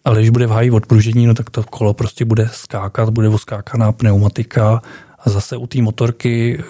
[0.06, 3.92] ale když bude v háji odpružení, no tak to kolo prostě bude skákat, bude oskákaná
[3.92, 4.82] pneumatika
[5.20, 6.64] a zase u té motorky,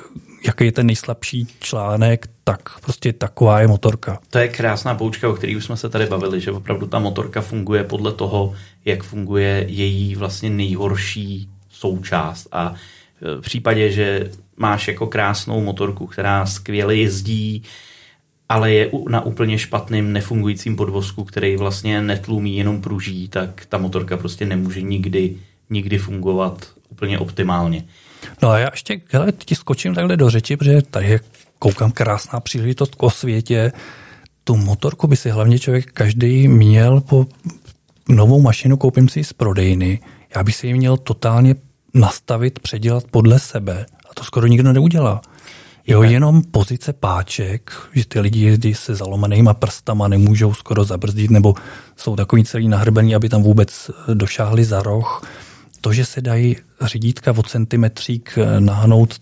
[0.46, 4.20] jaký je ten nejslabší článek, tak prostě taková je motorka.
[4.30, 7.42] To je krásná poučka, o které už jsme se tady bavili, že opravdu ta motorka
[7.42, 12.48] funguje podle toho, jak funguje její vlastně nejhorší součást.
[12.52, 12.74] A
[13.22, 17.64] v případě, že máš jako krásnou motorku, která skvěle jezdí,
[18.50, 24.18] ale je na úplně špatným nefungujícím podvozku, který vlastně netlumí, jenom pruží, tak ta motorka
[24.18, 25.36] prostě nemůže nikdy,
[25.70, 27.84] nikdy fungovat úplně optimálně.
[28.42, 31.20] No a já ještě hele, ti skočím takhle do řeči, protože tady je,
[31.60, 33.72] koukám, krásná příležitost k osvětě.
[34.44, 37.26] Tu motorku by si hlavně člověk každý měl po
[38.10, 40.00] novou mašinu, koupím si z prodejny,
[40.36, 41.56] já bych si ji měl totálně
[41.94, 43.86] nastavit, předělat podle sebe.
[44.10, 45.22] A to skoro nikdo neudělá.
[45.88, 51.56] Jo, jenom pozice páček, že ty lidi jezdí se zalomenýma prstama, nemůžou skoro zabrzdit, nebo
[51.96, 55.24] jsou takový celý nahrbený, aby tam vůbec došáhli za roh.
[55.82, 59.22] To, že se dají řídítka o centimetřík nahnout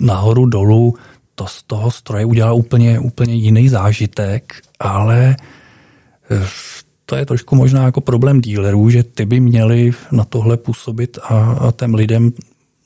[0.00, 0.94] nahoru dolů,
[1.34, 5.36] to z toho stroje udělá úplně, úplně jiný zážitek, ale
[6.30, 6.46] eh,
[7.06, 11.52] to je trošku možná jako problém dílerů, že ty by měli na tohle působit a,
[11.52, 12.32] a těm lidem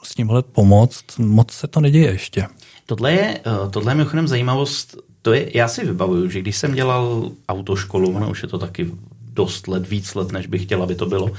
[0.03, 1.05] s tímhle pomoct.
[1.19, 2.47] Moc se to neděje ještě.
[2.87, 6.75] Tohle je, eh, tohle je mimochodem zajímavost, to je, já si vybavuju, že když jsem
[6.75, 8.91] dělal autoškolu, ono už je to taky
[9.33, 11.31] dost let, víc let, než bych chtěl, aby to bylo,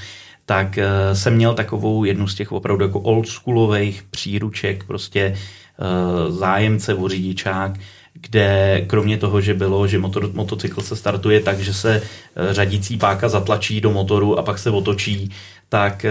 [0.46, 6.94] tak uh, jsem měl takovou jednu z těch opravdu jako oldschoolových příruček, prostě uh, zájemce
[6.94, 7.72] o řidičák,
[8.12, 12.02] kde kromě toho, že bylo, že motor, motocykl se startuje tak, že se
[12.50, 15.30] řadící páka zatlačí do motoru a pak se otočí,
[15.68, 16.06] tak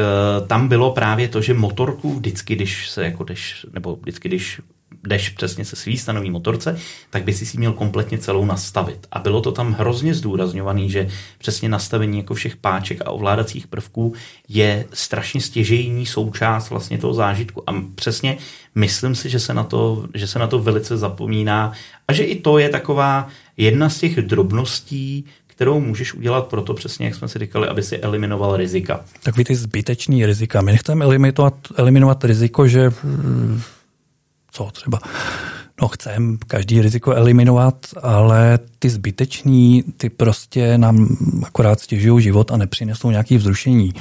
[0.47, 4.61] tam bylo právě to, že motorku vždycky, když se jako jdeš, nebo vždycky, když
[5.03, 6.77] jdeš přesně se svý stanový motorce,
[7.09, 9.07] tak by si si měl kompletně celou nastavit.
[9.11, 14.13] A bylo to tam hrozně zdůrazňovaný, že přesně nastavení jako všech páček a ovládacích prvků
[14.49, 17.63] je strašně stěžejní součást vlastně toho zážitku.
[17.69, 18.37] A přesně
[18.75, 21.71] myslím si, že se na to, že se na to velice zapomíná
[22.07, 23.27] a že i to je taková
[23.57, 27.97] jedna z těch drobností, kterou můžeš udělat proto přesně, jak jsme si říkali, aby si
[27.97, 29.05] eliminoval rizika.
[29.23, 30.61] Takový ty zbytečný rizika.
[30.61, 32.91] My nechceme eliminovat, eliminovat riziko, že
[34.53, 34.99] co třeba,
[35.81, 42.57] no chcem každý riziko eliminovat, ale ty zbyteční, ty prostě nám akorát stěžují život a
[42.57, 43.93] nepřinesou nějaký vzrušení.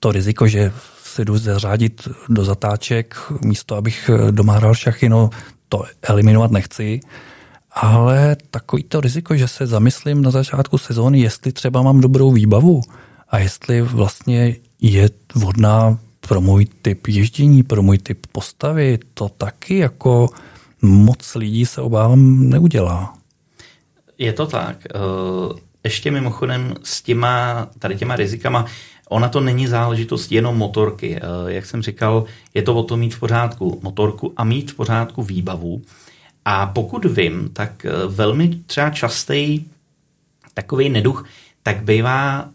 [0.00, 5.30] To riziko, že si jdu zařádit do zatáček, místo abych doma hrál šachy, no
[5.68, 7.00] to eliminovat nechci.
[7.72, 12.80] Ale takový to riziko, že se zamyslím na začátku sezóny, jestli třeba mám dobrou výbavu
[13.28, 19.78] a jestli vlastně je vhodná pro můj typ ježdění, pro můj typ postavy, to taky
[19.78, 20.28] jako
[20.82, 23.14] moc lidí se obávám neudělá.
[24.18, 24.76] Je to tak.
[24.86, 24.98] Eh,
[25.84, 28.66] ještě mimochodem s těma, tady těma rizikama,
[29.08, 31.16] ona to není záležitost jenom motorky.
[31.16, 34.74] Eh, jak jsem říkal, je to o to mít v pořádku motorku a mít v
[34.74, 35.82] pořádku výbavu.
[36.44, 39.64] A pokud vím, tak eh, velmi třeba častý
[40.54, 41.24] takový neduch,
[41.62, 42.48] tak bývá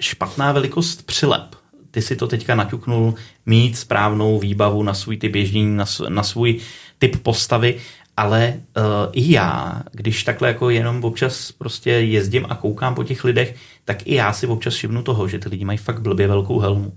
[0.00, 1.59] špatná velikost přilep
[1.90, 3.14] ty si to teďka naťuknul,
[3.46, 6.60] mít správnou výbavu na svůj typ ježdění, na, na svůj
[6.98, 7.76] typ postavy,
[8.16, 13.24] ale uh, i já, když takhle jako jenom občas prostě jezdím a koukám po těch
[13.24, 16.58] lidech, tak i já si občas všimnu toho, že ty lidi mají fakt blbě velkou
[16.58, 16.92] helmu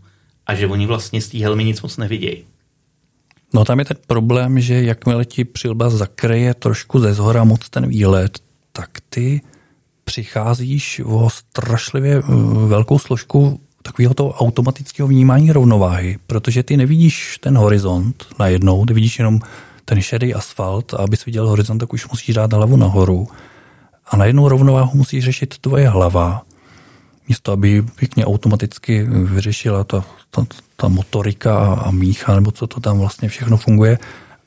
[0.47, 2.43] a že oni vlastně z té helmy nic moc nevidějí.
[3.53, 7.87] No tam je ten problém, že jakmile ti přilba zakryje trošku ze zhora moc ten
[7.87, 8.39] výlet,
[8.71, 9.41] tak ty
[10.03, 12.21] přicházíš o strašlivě eh,
[12.67, 19.19] velkou složku takového toho automatického vnímání rovnováhy, protože ty nevidíš ten horizont najednou, ty vidíš
[19.19, 19.39] jenom
[19.85, 23.27] ten šedý asfalt a abys viděl horizont, tak už musíš dát hlavu nahoru
[24.07, 26.41] a najednou rovnováhu musí řešit tvoje hlava,
[27.29, 32.99] místo aby pěkně automaticky vyřešila ta, ta, ta motorika a, mícha, nebo co to tam
[32.99, 33.99] vlastně všechno funguje.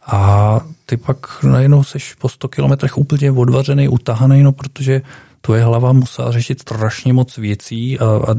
[0.07, 5.03] A ty pak najednou seš po 100 kilometrech úplně odvařený, utahaný, no protože
[5.41, 8.35] tvoje hlava musela řešit strašně moc věcí a, a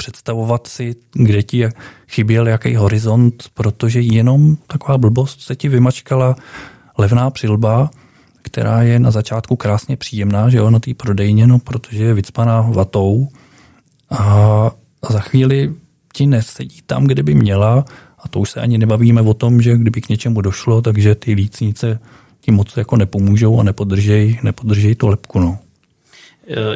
[0.00, 1.68] představovat si, kde ti
[2.08, 6.36] chyběl jaký horizont, protože jenom taková blbost se ti vymačkala
[6.98, 7.90] levná přilba,
[8.42, 12.60] která je na začátku krásně příjemná, že jo, na té prodejně, no, protože je vycpaná
[12.60, 13.28] vatou
[14.10, 14.24] a,
[15.02, 15.74] a za chvíli
[16.12, 17.84] ti nesedí tam, kde by měla
[18.18, 21.32] a to už se ani nebavíme o tom, že kdyby k něčemu došlo, takže ty
[21.34, 22.00] lícnice
[22.40, 25.58] ti moc jako nepomůžou a nepodržej, nepodržej tu lepku, no.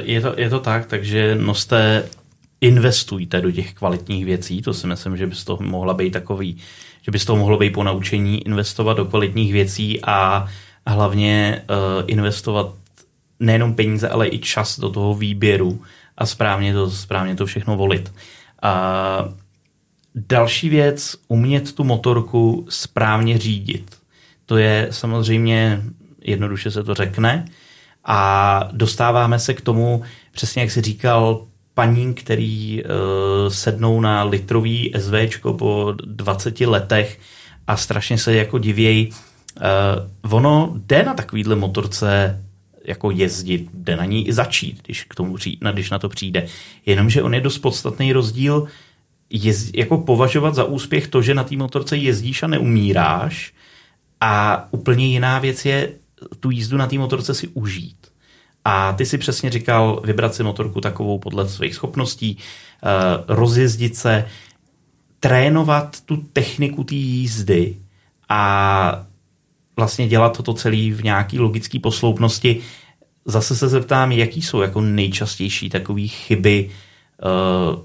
[0.05, 2.05] Je to, je to tak, takže noste
[2.64, 6.56] investujte do těch kvalitních věcí, to si myslím, že by z toho mohla být takový,
[7.02, 10.48] že by z toho mohlo být po naučení investovat do kvalitních věcí a
[10.86, 12.74] hlavně uh, investovat
[13.40, 15.82] nejenom peníze, ale i čas do toho výběru
[16.18, 18.12] a správně to, správně to všechno volit.
[18.62, 19.28] A
[20.14, 23.96] další věc, umět tu motorku správně řídit.
[24.46, 25.82] To je samozřejmě,
[26.20, 27.44] jednoduše se to řekne,
[28.04, 30.02] a dostáváme se k tomu,
[30.32, 32.91] přesně jak si říkal, paní, který uh,
[33.49, 37.20] sednou na litrový SV po 20 letech
[37.66, 39.11] a strašně se jako divějí.
[39.11, 42.41] Uh, ono jde na takovýhle motorce
[42.85, 46.47] jako jezdit, jde na ní i začít, když, k tomu přijde, když na to přijde.
[46.87, 48.66] Jenomže on je dost podstatný rozdíl
[49.31, 53.53] jezd, jako považovat za úspěch to, že na té motorce jezdíš a neumíráš
[54.20, 55.93] a úplně jiná věc je
[56.41, 58.03] tu jízdu na té motorce si užít.
[58.64, 62.88] A ty si přesně říkal, vybrat si motorku takovou podle svých schopností, eh,
[63.28, 64.24] rozjezdit se,
[65.20, 67.76] trénovat tu techniku té jízdy
[68.28, 69.06] a
[69.76, 72.60] vlastně dělat toto celé v nějaký logické posloupnosti.
[73.24, 77.80] Zase se zeptám, jaký jsou jako nejčastější takové chyby uh,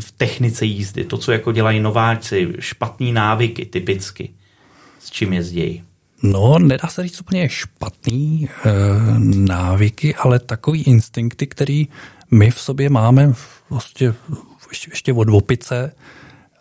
[0.00, 4.30] v technice jízdy, to, co jako dělají nováčci, špatný návyky typicky,
[4.98, 5.84] s čím jezdějí.
[6.22, 8.70] No, nedá se říct úplně špatný e,
[9.34, 11.88] návyky, ale takový instinkty, který
[12.30, 13.34] my v sobě máme
[13.70, 14.14] vlastně
[14.70, 15.92] ještě, ještě od opice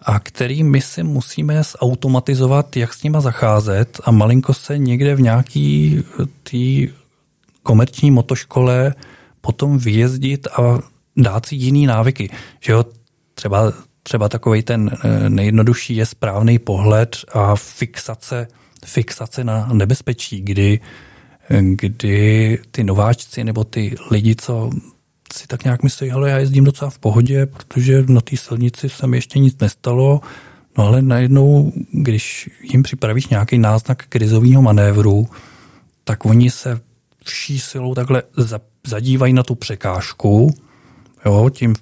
[0.02, 5.22] a který my si musíme zautomatizovat, jak s nima zacházet a malinko se někde v
[5.22, 6.04] nějaký
[6.44, 6.94] té
[7.64, 8.94] komerční motoškole
[9.42, 10.80] potom vyjezdit a
[11.18, 12.30] dát si jiný návyky.
[12.60, 12.86] Že jo,
[13.34, 18.48] třeba, třeba takový ten eh, nejjednodušší je správný pohled a fixace
[18.86, 20.80] fixace na nebezpečí, kdy,
[21.62, 24.70] kdy ty nováčci nebo ty lidi, co
[25.34, 29.08] si tak nějak myslí, ale já jezdím docela v pohodě, protože na té silnici se
[29.08, 30.22] mi ještě nic nestalo,
[30.78, 35.28] no ale najednou, když jim připravíš nějaký náznak krizového manévru,
[36.04, 36.82] tak oni se
[37.24, 38.24] vší silou takhle
[38.88, 40.54] zadívají na tu překážku,
[41.26, 41.76] jo, tím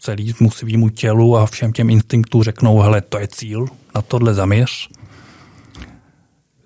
[0.00, 4.88] celému svýmu tělu a všem těm instinktům řeknou, hele, to je cíl, na tohle zaměř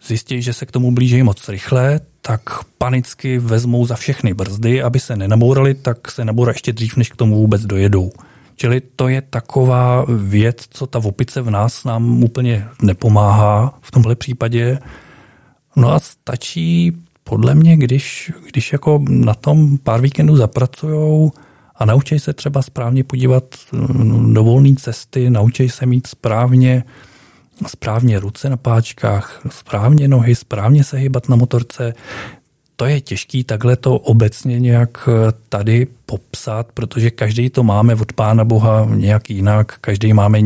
[0.06, 2.42] zjistí, že se k tomu blíží moc rychle, tak
[2.78, 7.16] panicky vezmou za všechny brzdy, aby se nenabourali, tak se nabourá ještě dřív, než k
[7.16, 8.12] tomu vůbec dojedou.
[8.56, 14.14] Čili to je taková věc, co ta opice v nás nám úplně nepomáhá v tomhle
[14.14, 14.78] případě.
[15.76, 16.92] No a stačí
[17.24, 21.32] podle mě, když, když jako na tom pár víkendů zapracujou
[21.76, 23.44] a naučí se třeba správně podívat
[24.32, 26.84] do volné cesty, naučí se mít správně
[27.66, 31.94] správně ruce na páčkách, správně nohy, správně se hýbat na motorce.
[32.76, 38.12] To je těžký takhle to obecně nějak eh, tady popsat, protože každý to máme od
[38.12, 40.40] Pána Boha nějak jinak, každý máme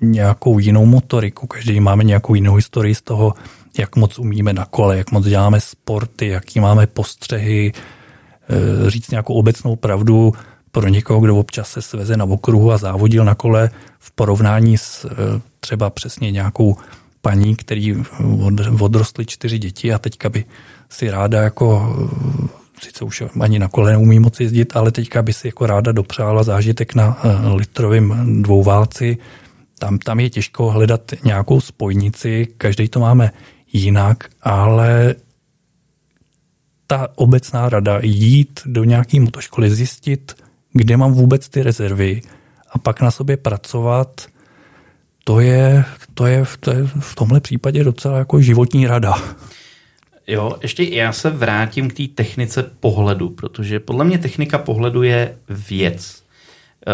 [0.00, 3.34] nějakou jinou motoriku, každý máme nějakou jinou historii z toho,
[3.78, 9.34] jak moc umíme na kole, jak moc děláme sporty, jaký máme postřehy, eh, říct nějakou
[9.34, 10.32] obecnou pravdu
[10.70, 15.04] pro někoho, kdo občas se sveze na okruhu a závodil na kole v porovnání s
[15.04, 16.76] eh, třeba přesně nějakou
[17.20, 17.94] paní, který
[18.80, 20.44] odrostly čtyři děti a teďka by
[20.90, 22.48] si ráda jako eh,
[22.82, 26.42] sice už ani na kole neumí moc jezdit, ale teďka by si jako ráda dopřála
[26.42, 29.18] zážitek na eh, litrovém dvouválci.
[29.78, 33.30] Tam, tam je těžko hledat nějakou spojnici, každý to máme
[33.72, 35.14] jinak, ale
[36.86, 40.34] ta obecná rada jít do nějaké motoškoly, zjistit,
[40.72, 42.22] kde mám vůbec ty rezervy
[42.70, 44.35] a pak na sobě pracovat,
[45.26, 49.14] to je, to je, to je v tomhle případě docela jako životní rada.
[50.26, 55.36] Jo, ještě já se vrátím k té technice pohledu, protože podle mě technika pohledu je
[55.48, 56.22] věc,
[56.86, 56.92] eh,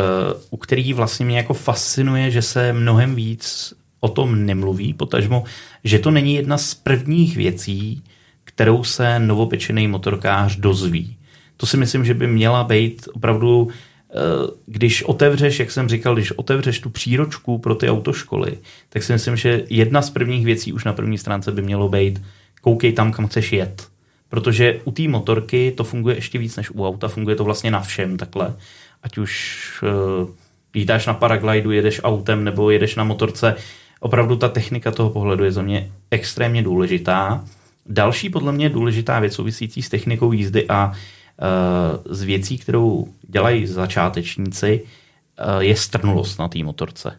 [0.50, 5.44] u který vlastně mě jako fascinuje, že se mnohem víc o tom nemluví, potažmo,
[5.84, 8.02] že to není jedna z prvních věcí,
[8.44, 11.16] kterou se novopečený motorkář dozví.
[11.56, 13.68] To si myslím, že by měla být opravdu
[14.66, 18.58] když otevřeš, jak jsem říkal, když otevřeš tu příročku pro ty autoškoly,
[18.88, 22.22] tak si myslím, že jedna z prvních věcí už na první stránce by mělo být
[22.60, 23.88] koukej tam, kam chceš jet.
[24.28, 27.80] Protože u té motorky to funguje ještě víc než u auta, funguje to vlastně na
[27.80, 28.54] všem takhle.
[29.02, 30.28] Ať už uh,
[30.74, 33.54] lítáš na paraglidu, jedeš autem nebo jedeš na motorce,
[34.00, 37.44] opravdu ta technika toho pohledu je za mě extrémně důležitá.
[37.86, 40.96] Další podle mě důležitá věc souvisící s technikou jízdy a uh,
[42.10, 44.82] z věcí, kterou dělají začátečníci,
[45.38, 47.18] eh, je strnulost na té motorce.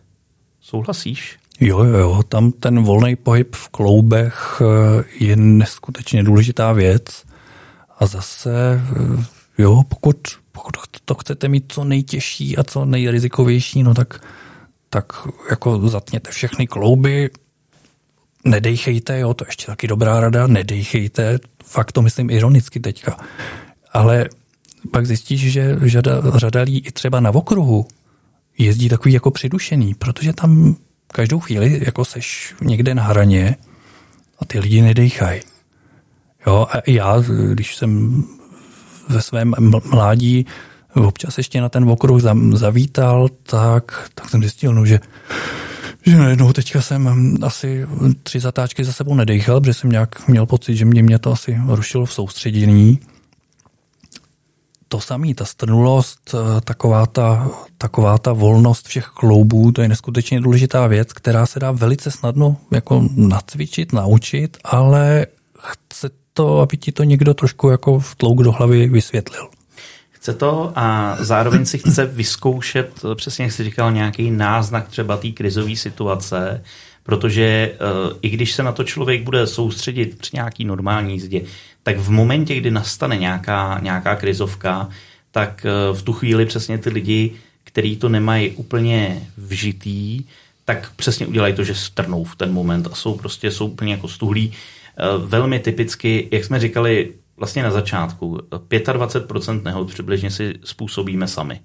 [0.62, 1.38] Souhlasíš?
[1.60, 7.24] Jo, jo, jo, tam ten volný pohyb v kloubech eh, je neskutečně důležitá věc.
[8.00, 8.82] A zase,
[9.20, 9.26] eh,
[9.58, 10.18] jo, pokud,
[10.52, 14.20] pokud to chcete mít co nejtěžší a co nejrizikovější, no tak,
[14.90, 15.14] tak
[15.50, 17.30] jako zatněte všechny klouby,
[18.46, 23.18] nedejchejte, jo, to je ještě taky dobrá rada, nedejchejte, fakt to myslím ironicky teďka
[23.94, 24.30] ale
[24.92, 27.88] pak zjistíš, že řada, řada lidí i třeba na okruhu
[28.58, 30.76] jezdí takový jako přidušený, protože tam
[31.08, 33.56] každou chvíli jako seš někde na hraně
[34.40, 35.42] a ty lidi nedejchají.
[36.48, 37.24] Jo, a já,
[37.54, 38.24] když jsem
[39.10, 39.54] ve svém
[39.92, 40.46] mládí
[40.94, 42.22] občas ještě na ten okruh
[42.54, 45.00] zavítal, tak, tak jsem zjistil, no, že
[46.06, 47.88] že najednou teďka jsem asi
[48.24, 51.58] tři zatáčky za sebou nedechal, protože jsem nějak měl pocit, že mě, mě to asi
[51.68, 53.00] rušilo v soustředění.
[54.94, 60.42] To samý, ta strnulost, eh, taková ta, taková ta volnost všech kloubů, to je neskutečně
[60.42, 65.26] důležitá věc, která se dá velice snadno jako nacvičit, naučit, ale
[65.60, 69.50] chce to, aby ti to někdo trošku jako vtlouk do hlavy vysvětlil.
[70.12, 75.30] Chce to a zároveň si chce vyzkoušet, přesně jak jsi říkal, nějaký náznak třeba té
[75.30, 76.64] krizové situace,
[77.04, 81.42] protože uh, i když se na to člověk bude soustředit při nějaký normální jízdě,
[81.84, 84.90] tak v momentě, kdy nastane nějaká, nějaká krizovka,
[85.32, 87.32] tak uh, v tu chvíli přesně ty lidi,
[87.64, 90.24] kteří to nemají úplně vžitý,
[90.66, 94.08] tak přesně udělají to, že strnou v ten moment a jsou prostě jsou úplně jako
[94.08, 94.48] stuhlí.
[94.48, 101.60] Uh, velmi typicky, jak jsme říkali, vlastně na začátku 25% nehod přibližně si způsobíme sami.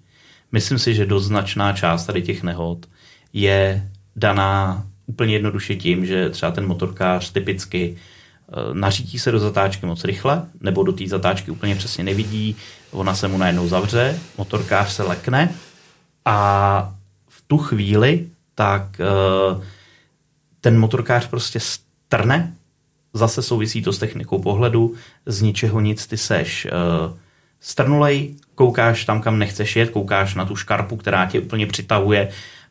[0.53, 2.87] Myslím si, že dost značná část tady těch nehod
[3.33, 8.18] je daná úplně jednoduše tím, že třeba ten motorkář typicky eh,
[8.73, 12.57] nařítí se do zatáčky moc rychle, nebo do té zatáčky úplně přesně nevidí,
[12.91, 15.55] ona se mu najednou zavře, motorkář se lekne
[16.25, 16.95] a
[17.29, 19.65] v tu chvíli tak eh,
[20.61, 22.55] ten motorkář prostě strne
[23.15, 24.95] zase souvisí to s technikou pohledu,
[25.27, 27.17] z ničeho nic ty seš uh,
[27.61, 32.29] strnulej, koukáš tam, kam nechceš jet, koukáš na tu škarpu, která tě úplně přitahuje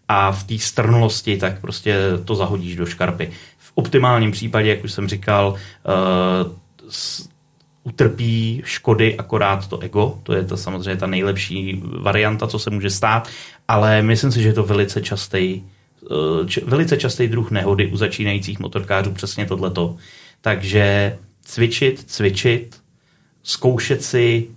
[0.07, 3.31] a v té strnulosti tak prostě to zahodíš do škarpy.
[3.77, 6.51] Optimálním případě, jak už jsem říkal, uh,
[6.89, 7.29] s,
[7.83, 12.89] utrpí škody akorát to ego, to je to samozřejmě ta nejlepší varianta, co se může
[12.89, 13.29] stát,
[13.67, 15.63] ale myslím si, že je to velice častý,
[16.09, 19.95] uh, velice častý druh nehody u začínajících motorkářů, přesně tohleto.
[20.41, 22.81] Takže cvičit, cvičit,
[23.43, 24.47] zkoušet si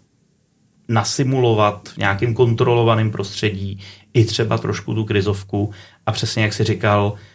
[0.89, 3.81] nasimulovat v nějakém kontrolovaném prostředí
[4.15, 5.73] i třeba trošku tu krizovku.
[6.07, 7.30] A přesně jak si říkal, eh,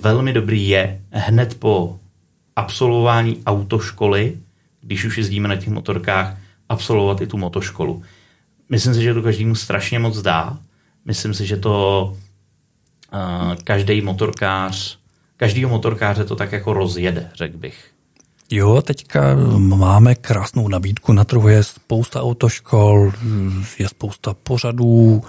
[0.00, 1.98] velmi dobrý je hned po
[2.56, 4.36] absolvování autoškoly,
[4.80, 6.36] když už jezdíme na těch motorkách,
[6.68, 8.02] absolvovat i tu motoškolu.
[8.68, 10.58] Myslím si, že to každému strašně moc dá.
[11.04, 12.16] Myslím si, že to
[13.12, 14.98] uh, každý motorkář
[15.36, 17.84] každýho motorkáře to tak jako rozjede, řekl bych.
[18.50, 19.20] Jo, teďka
[19.58, 23.12] máme krásnou nabídku na trhu, je spousta autoškol,
[23.78, 25.22] je spousta pořadů,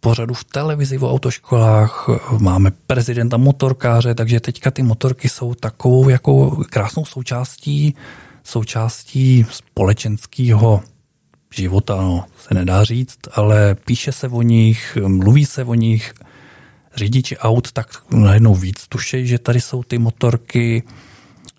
[0.00, 6.50] pořadů v televizi o autoškolách, máme prezidenta motorkáře, takže teďka ty motorky jsou takovou jako
[6.70, 7.94] krásnou součástí,
[8.44, 10.82] součástí společenského
[11.54, 16.14] života, no, se nedá říct, ale píše se o nich, mluví se o nich,
[16.96, 20.82] řidiči aut tak najednou víc tušejí, že tady jsou ty motorky,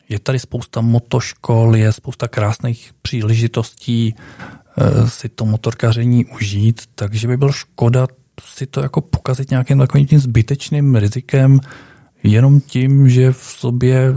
[0.09, 7.37] je tady spousta motoškol, je spousta krásných příležitostí e, si to motorkaření užít, takže by
[7.37, 8.07] bylo škoda
[8.45, 11.59] si to jako pokazit nějakým takovým zbytečným rizikem,
[12.23, 14.13] jenom tím, že v sobě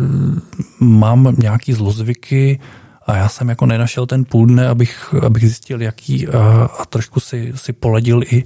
[0.80, 2.60] mám nějaký zlozvyky
[3.06, 7.20] a já jsem jako nenašel ten půl dne, abych, abych zjistil, jaký a, a trošku
[7.20, 8.44] si, si poladil i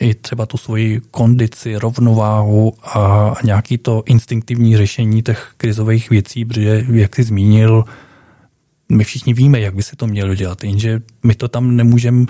[0.00, 6.86] i třeba tu svoji kondici, rovnováhu a nějaký to instinktivní řešení těch krizových věcí, protože,
[6.92, 7.84] jak jsi zmínil,
[8.88, 12.26] my všichni víme, jak by se to mělo dělat, jenže my to tam nemůžeme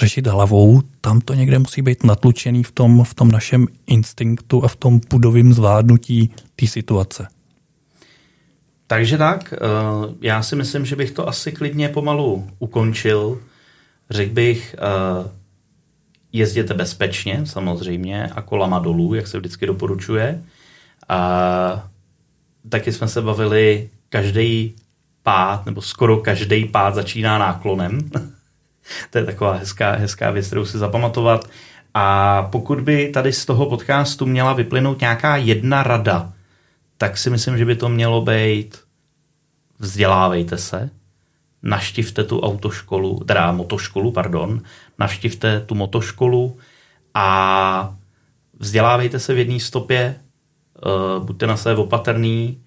[0.00, 4.68] řešit hlavou, tam to někde musí být natlučený v tom, v tom našem instinktu a
[4.68, 7.28] v tom pudovém zvládnutí té situace.
[8.86, 9.58] Takže tak, eh,
[10.20, 13.40] já si myslím, že bych to asi klidně pomalu ukončil.
[14.10, 15.30] Řekl bych, eh,
[16.32, 20.42] jezděte bezpečně, samozřejmě, a kolama dolů, jak se vždycky doporučuje.
[21.08, 21.88] A
[22.68, 24.74] taky jsme se bavili, každý
[25.22, 27.98] pád, nebo skoro každý pád začíná náklonem.
[29.10, 31.48] to je taková hezká, hezká věc, kterou si zapamatovat.
[31.94, 36.32] A pokud by tady z toho podcastu měla vyplynout nějaká jedna rada,
[36.98, 38.78] tak si myslím, že by to mělo být
[39.78, 40.90] vzdělávejte se,
[41.62, 44.62] naštivte tu autoškolu, teda motoškolu, pardon,
[44.98, 46.58] navštivte tu motoškolu
[47.14, 47.94] a
[48.58, 50.14] vzdělávejte se v jedné stopě,
[50.86, 52.62] uh, buďte na sebe opatrný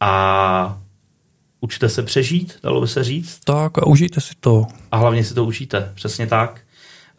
[0.00, 0.80] a
[1.60, 3.40] učte se přežít, dalo by se říct.
[3.44, 4.66] Tak a užijte si to.
[4.92, 6.60] A hlavně si to užijte, přesně tak.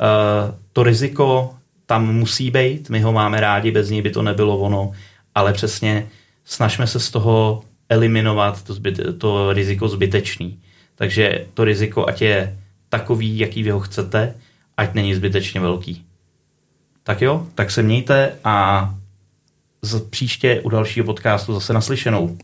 [0.02, 4.58] Uh, to riziko tam musí být, my ho máme rádi, bez něj by to nebylo
[4.58, 4.92] ono,
[5.36, 6.08] ale přesně
[6.46, 10.60] snažme se z toho eliminovat to, zbyt, to riziko zbytečný.
[10.96, 14.36] Takže to riziko, ať je takový, jaký vy ho chcete,
[14.78, 16.06] ať není zbytečně velký.
[17.04, 18.90] Tak jo, tak se mějte a
[19.82, 22.38] z příště u dalšího podcastu zase naslyšenou.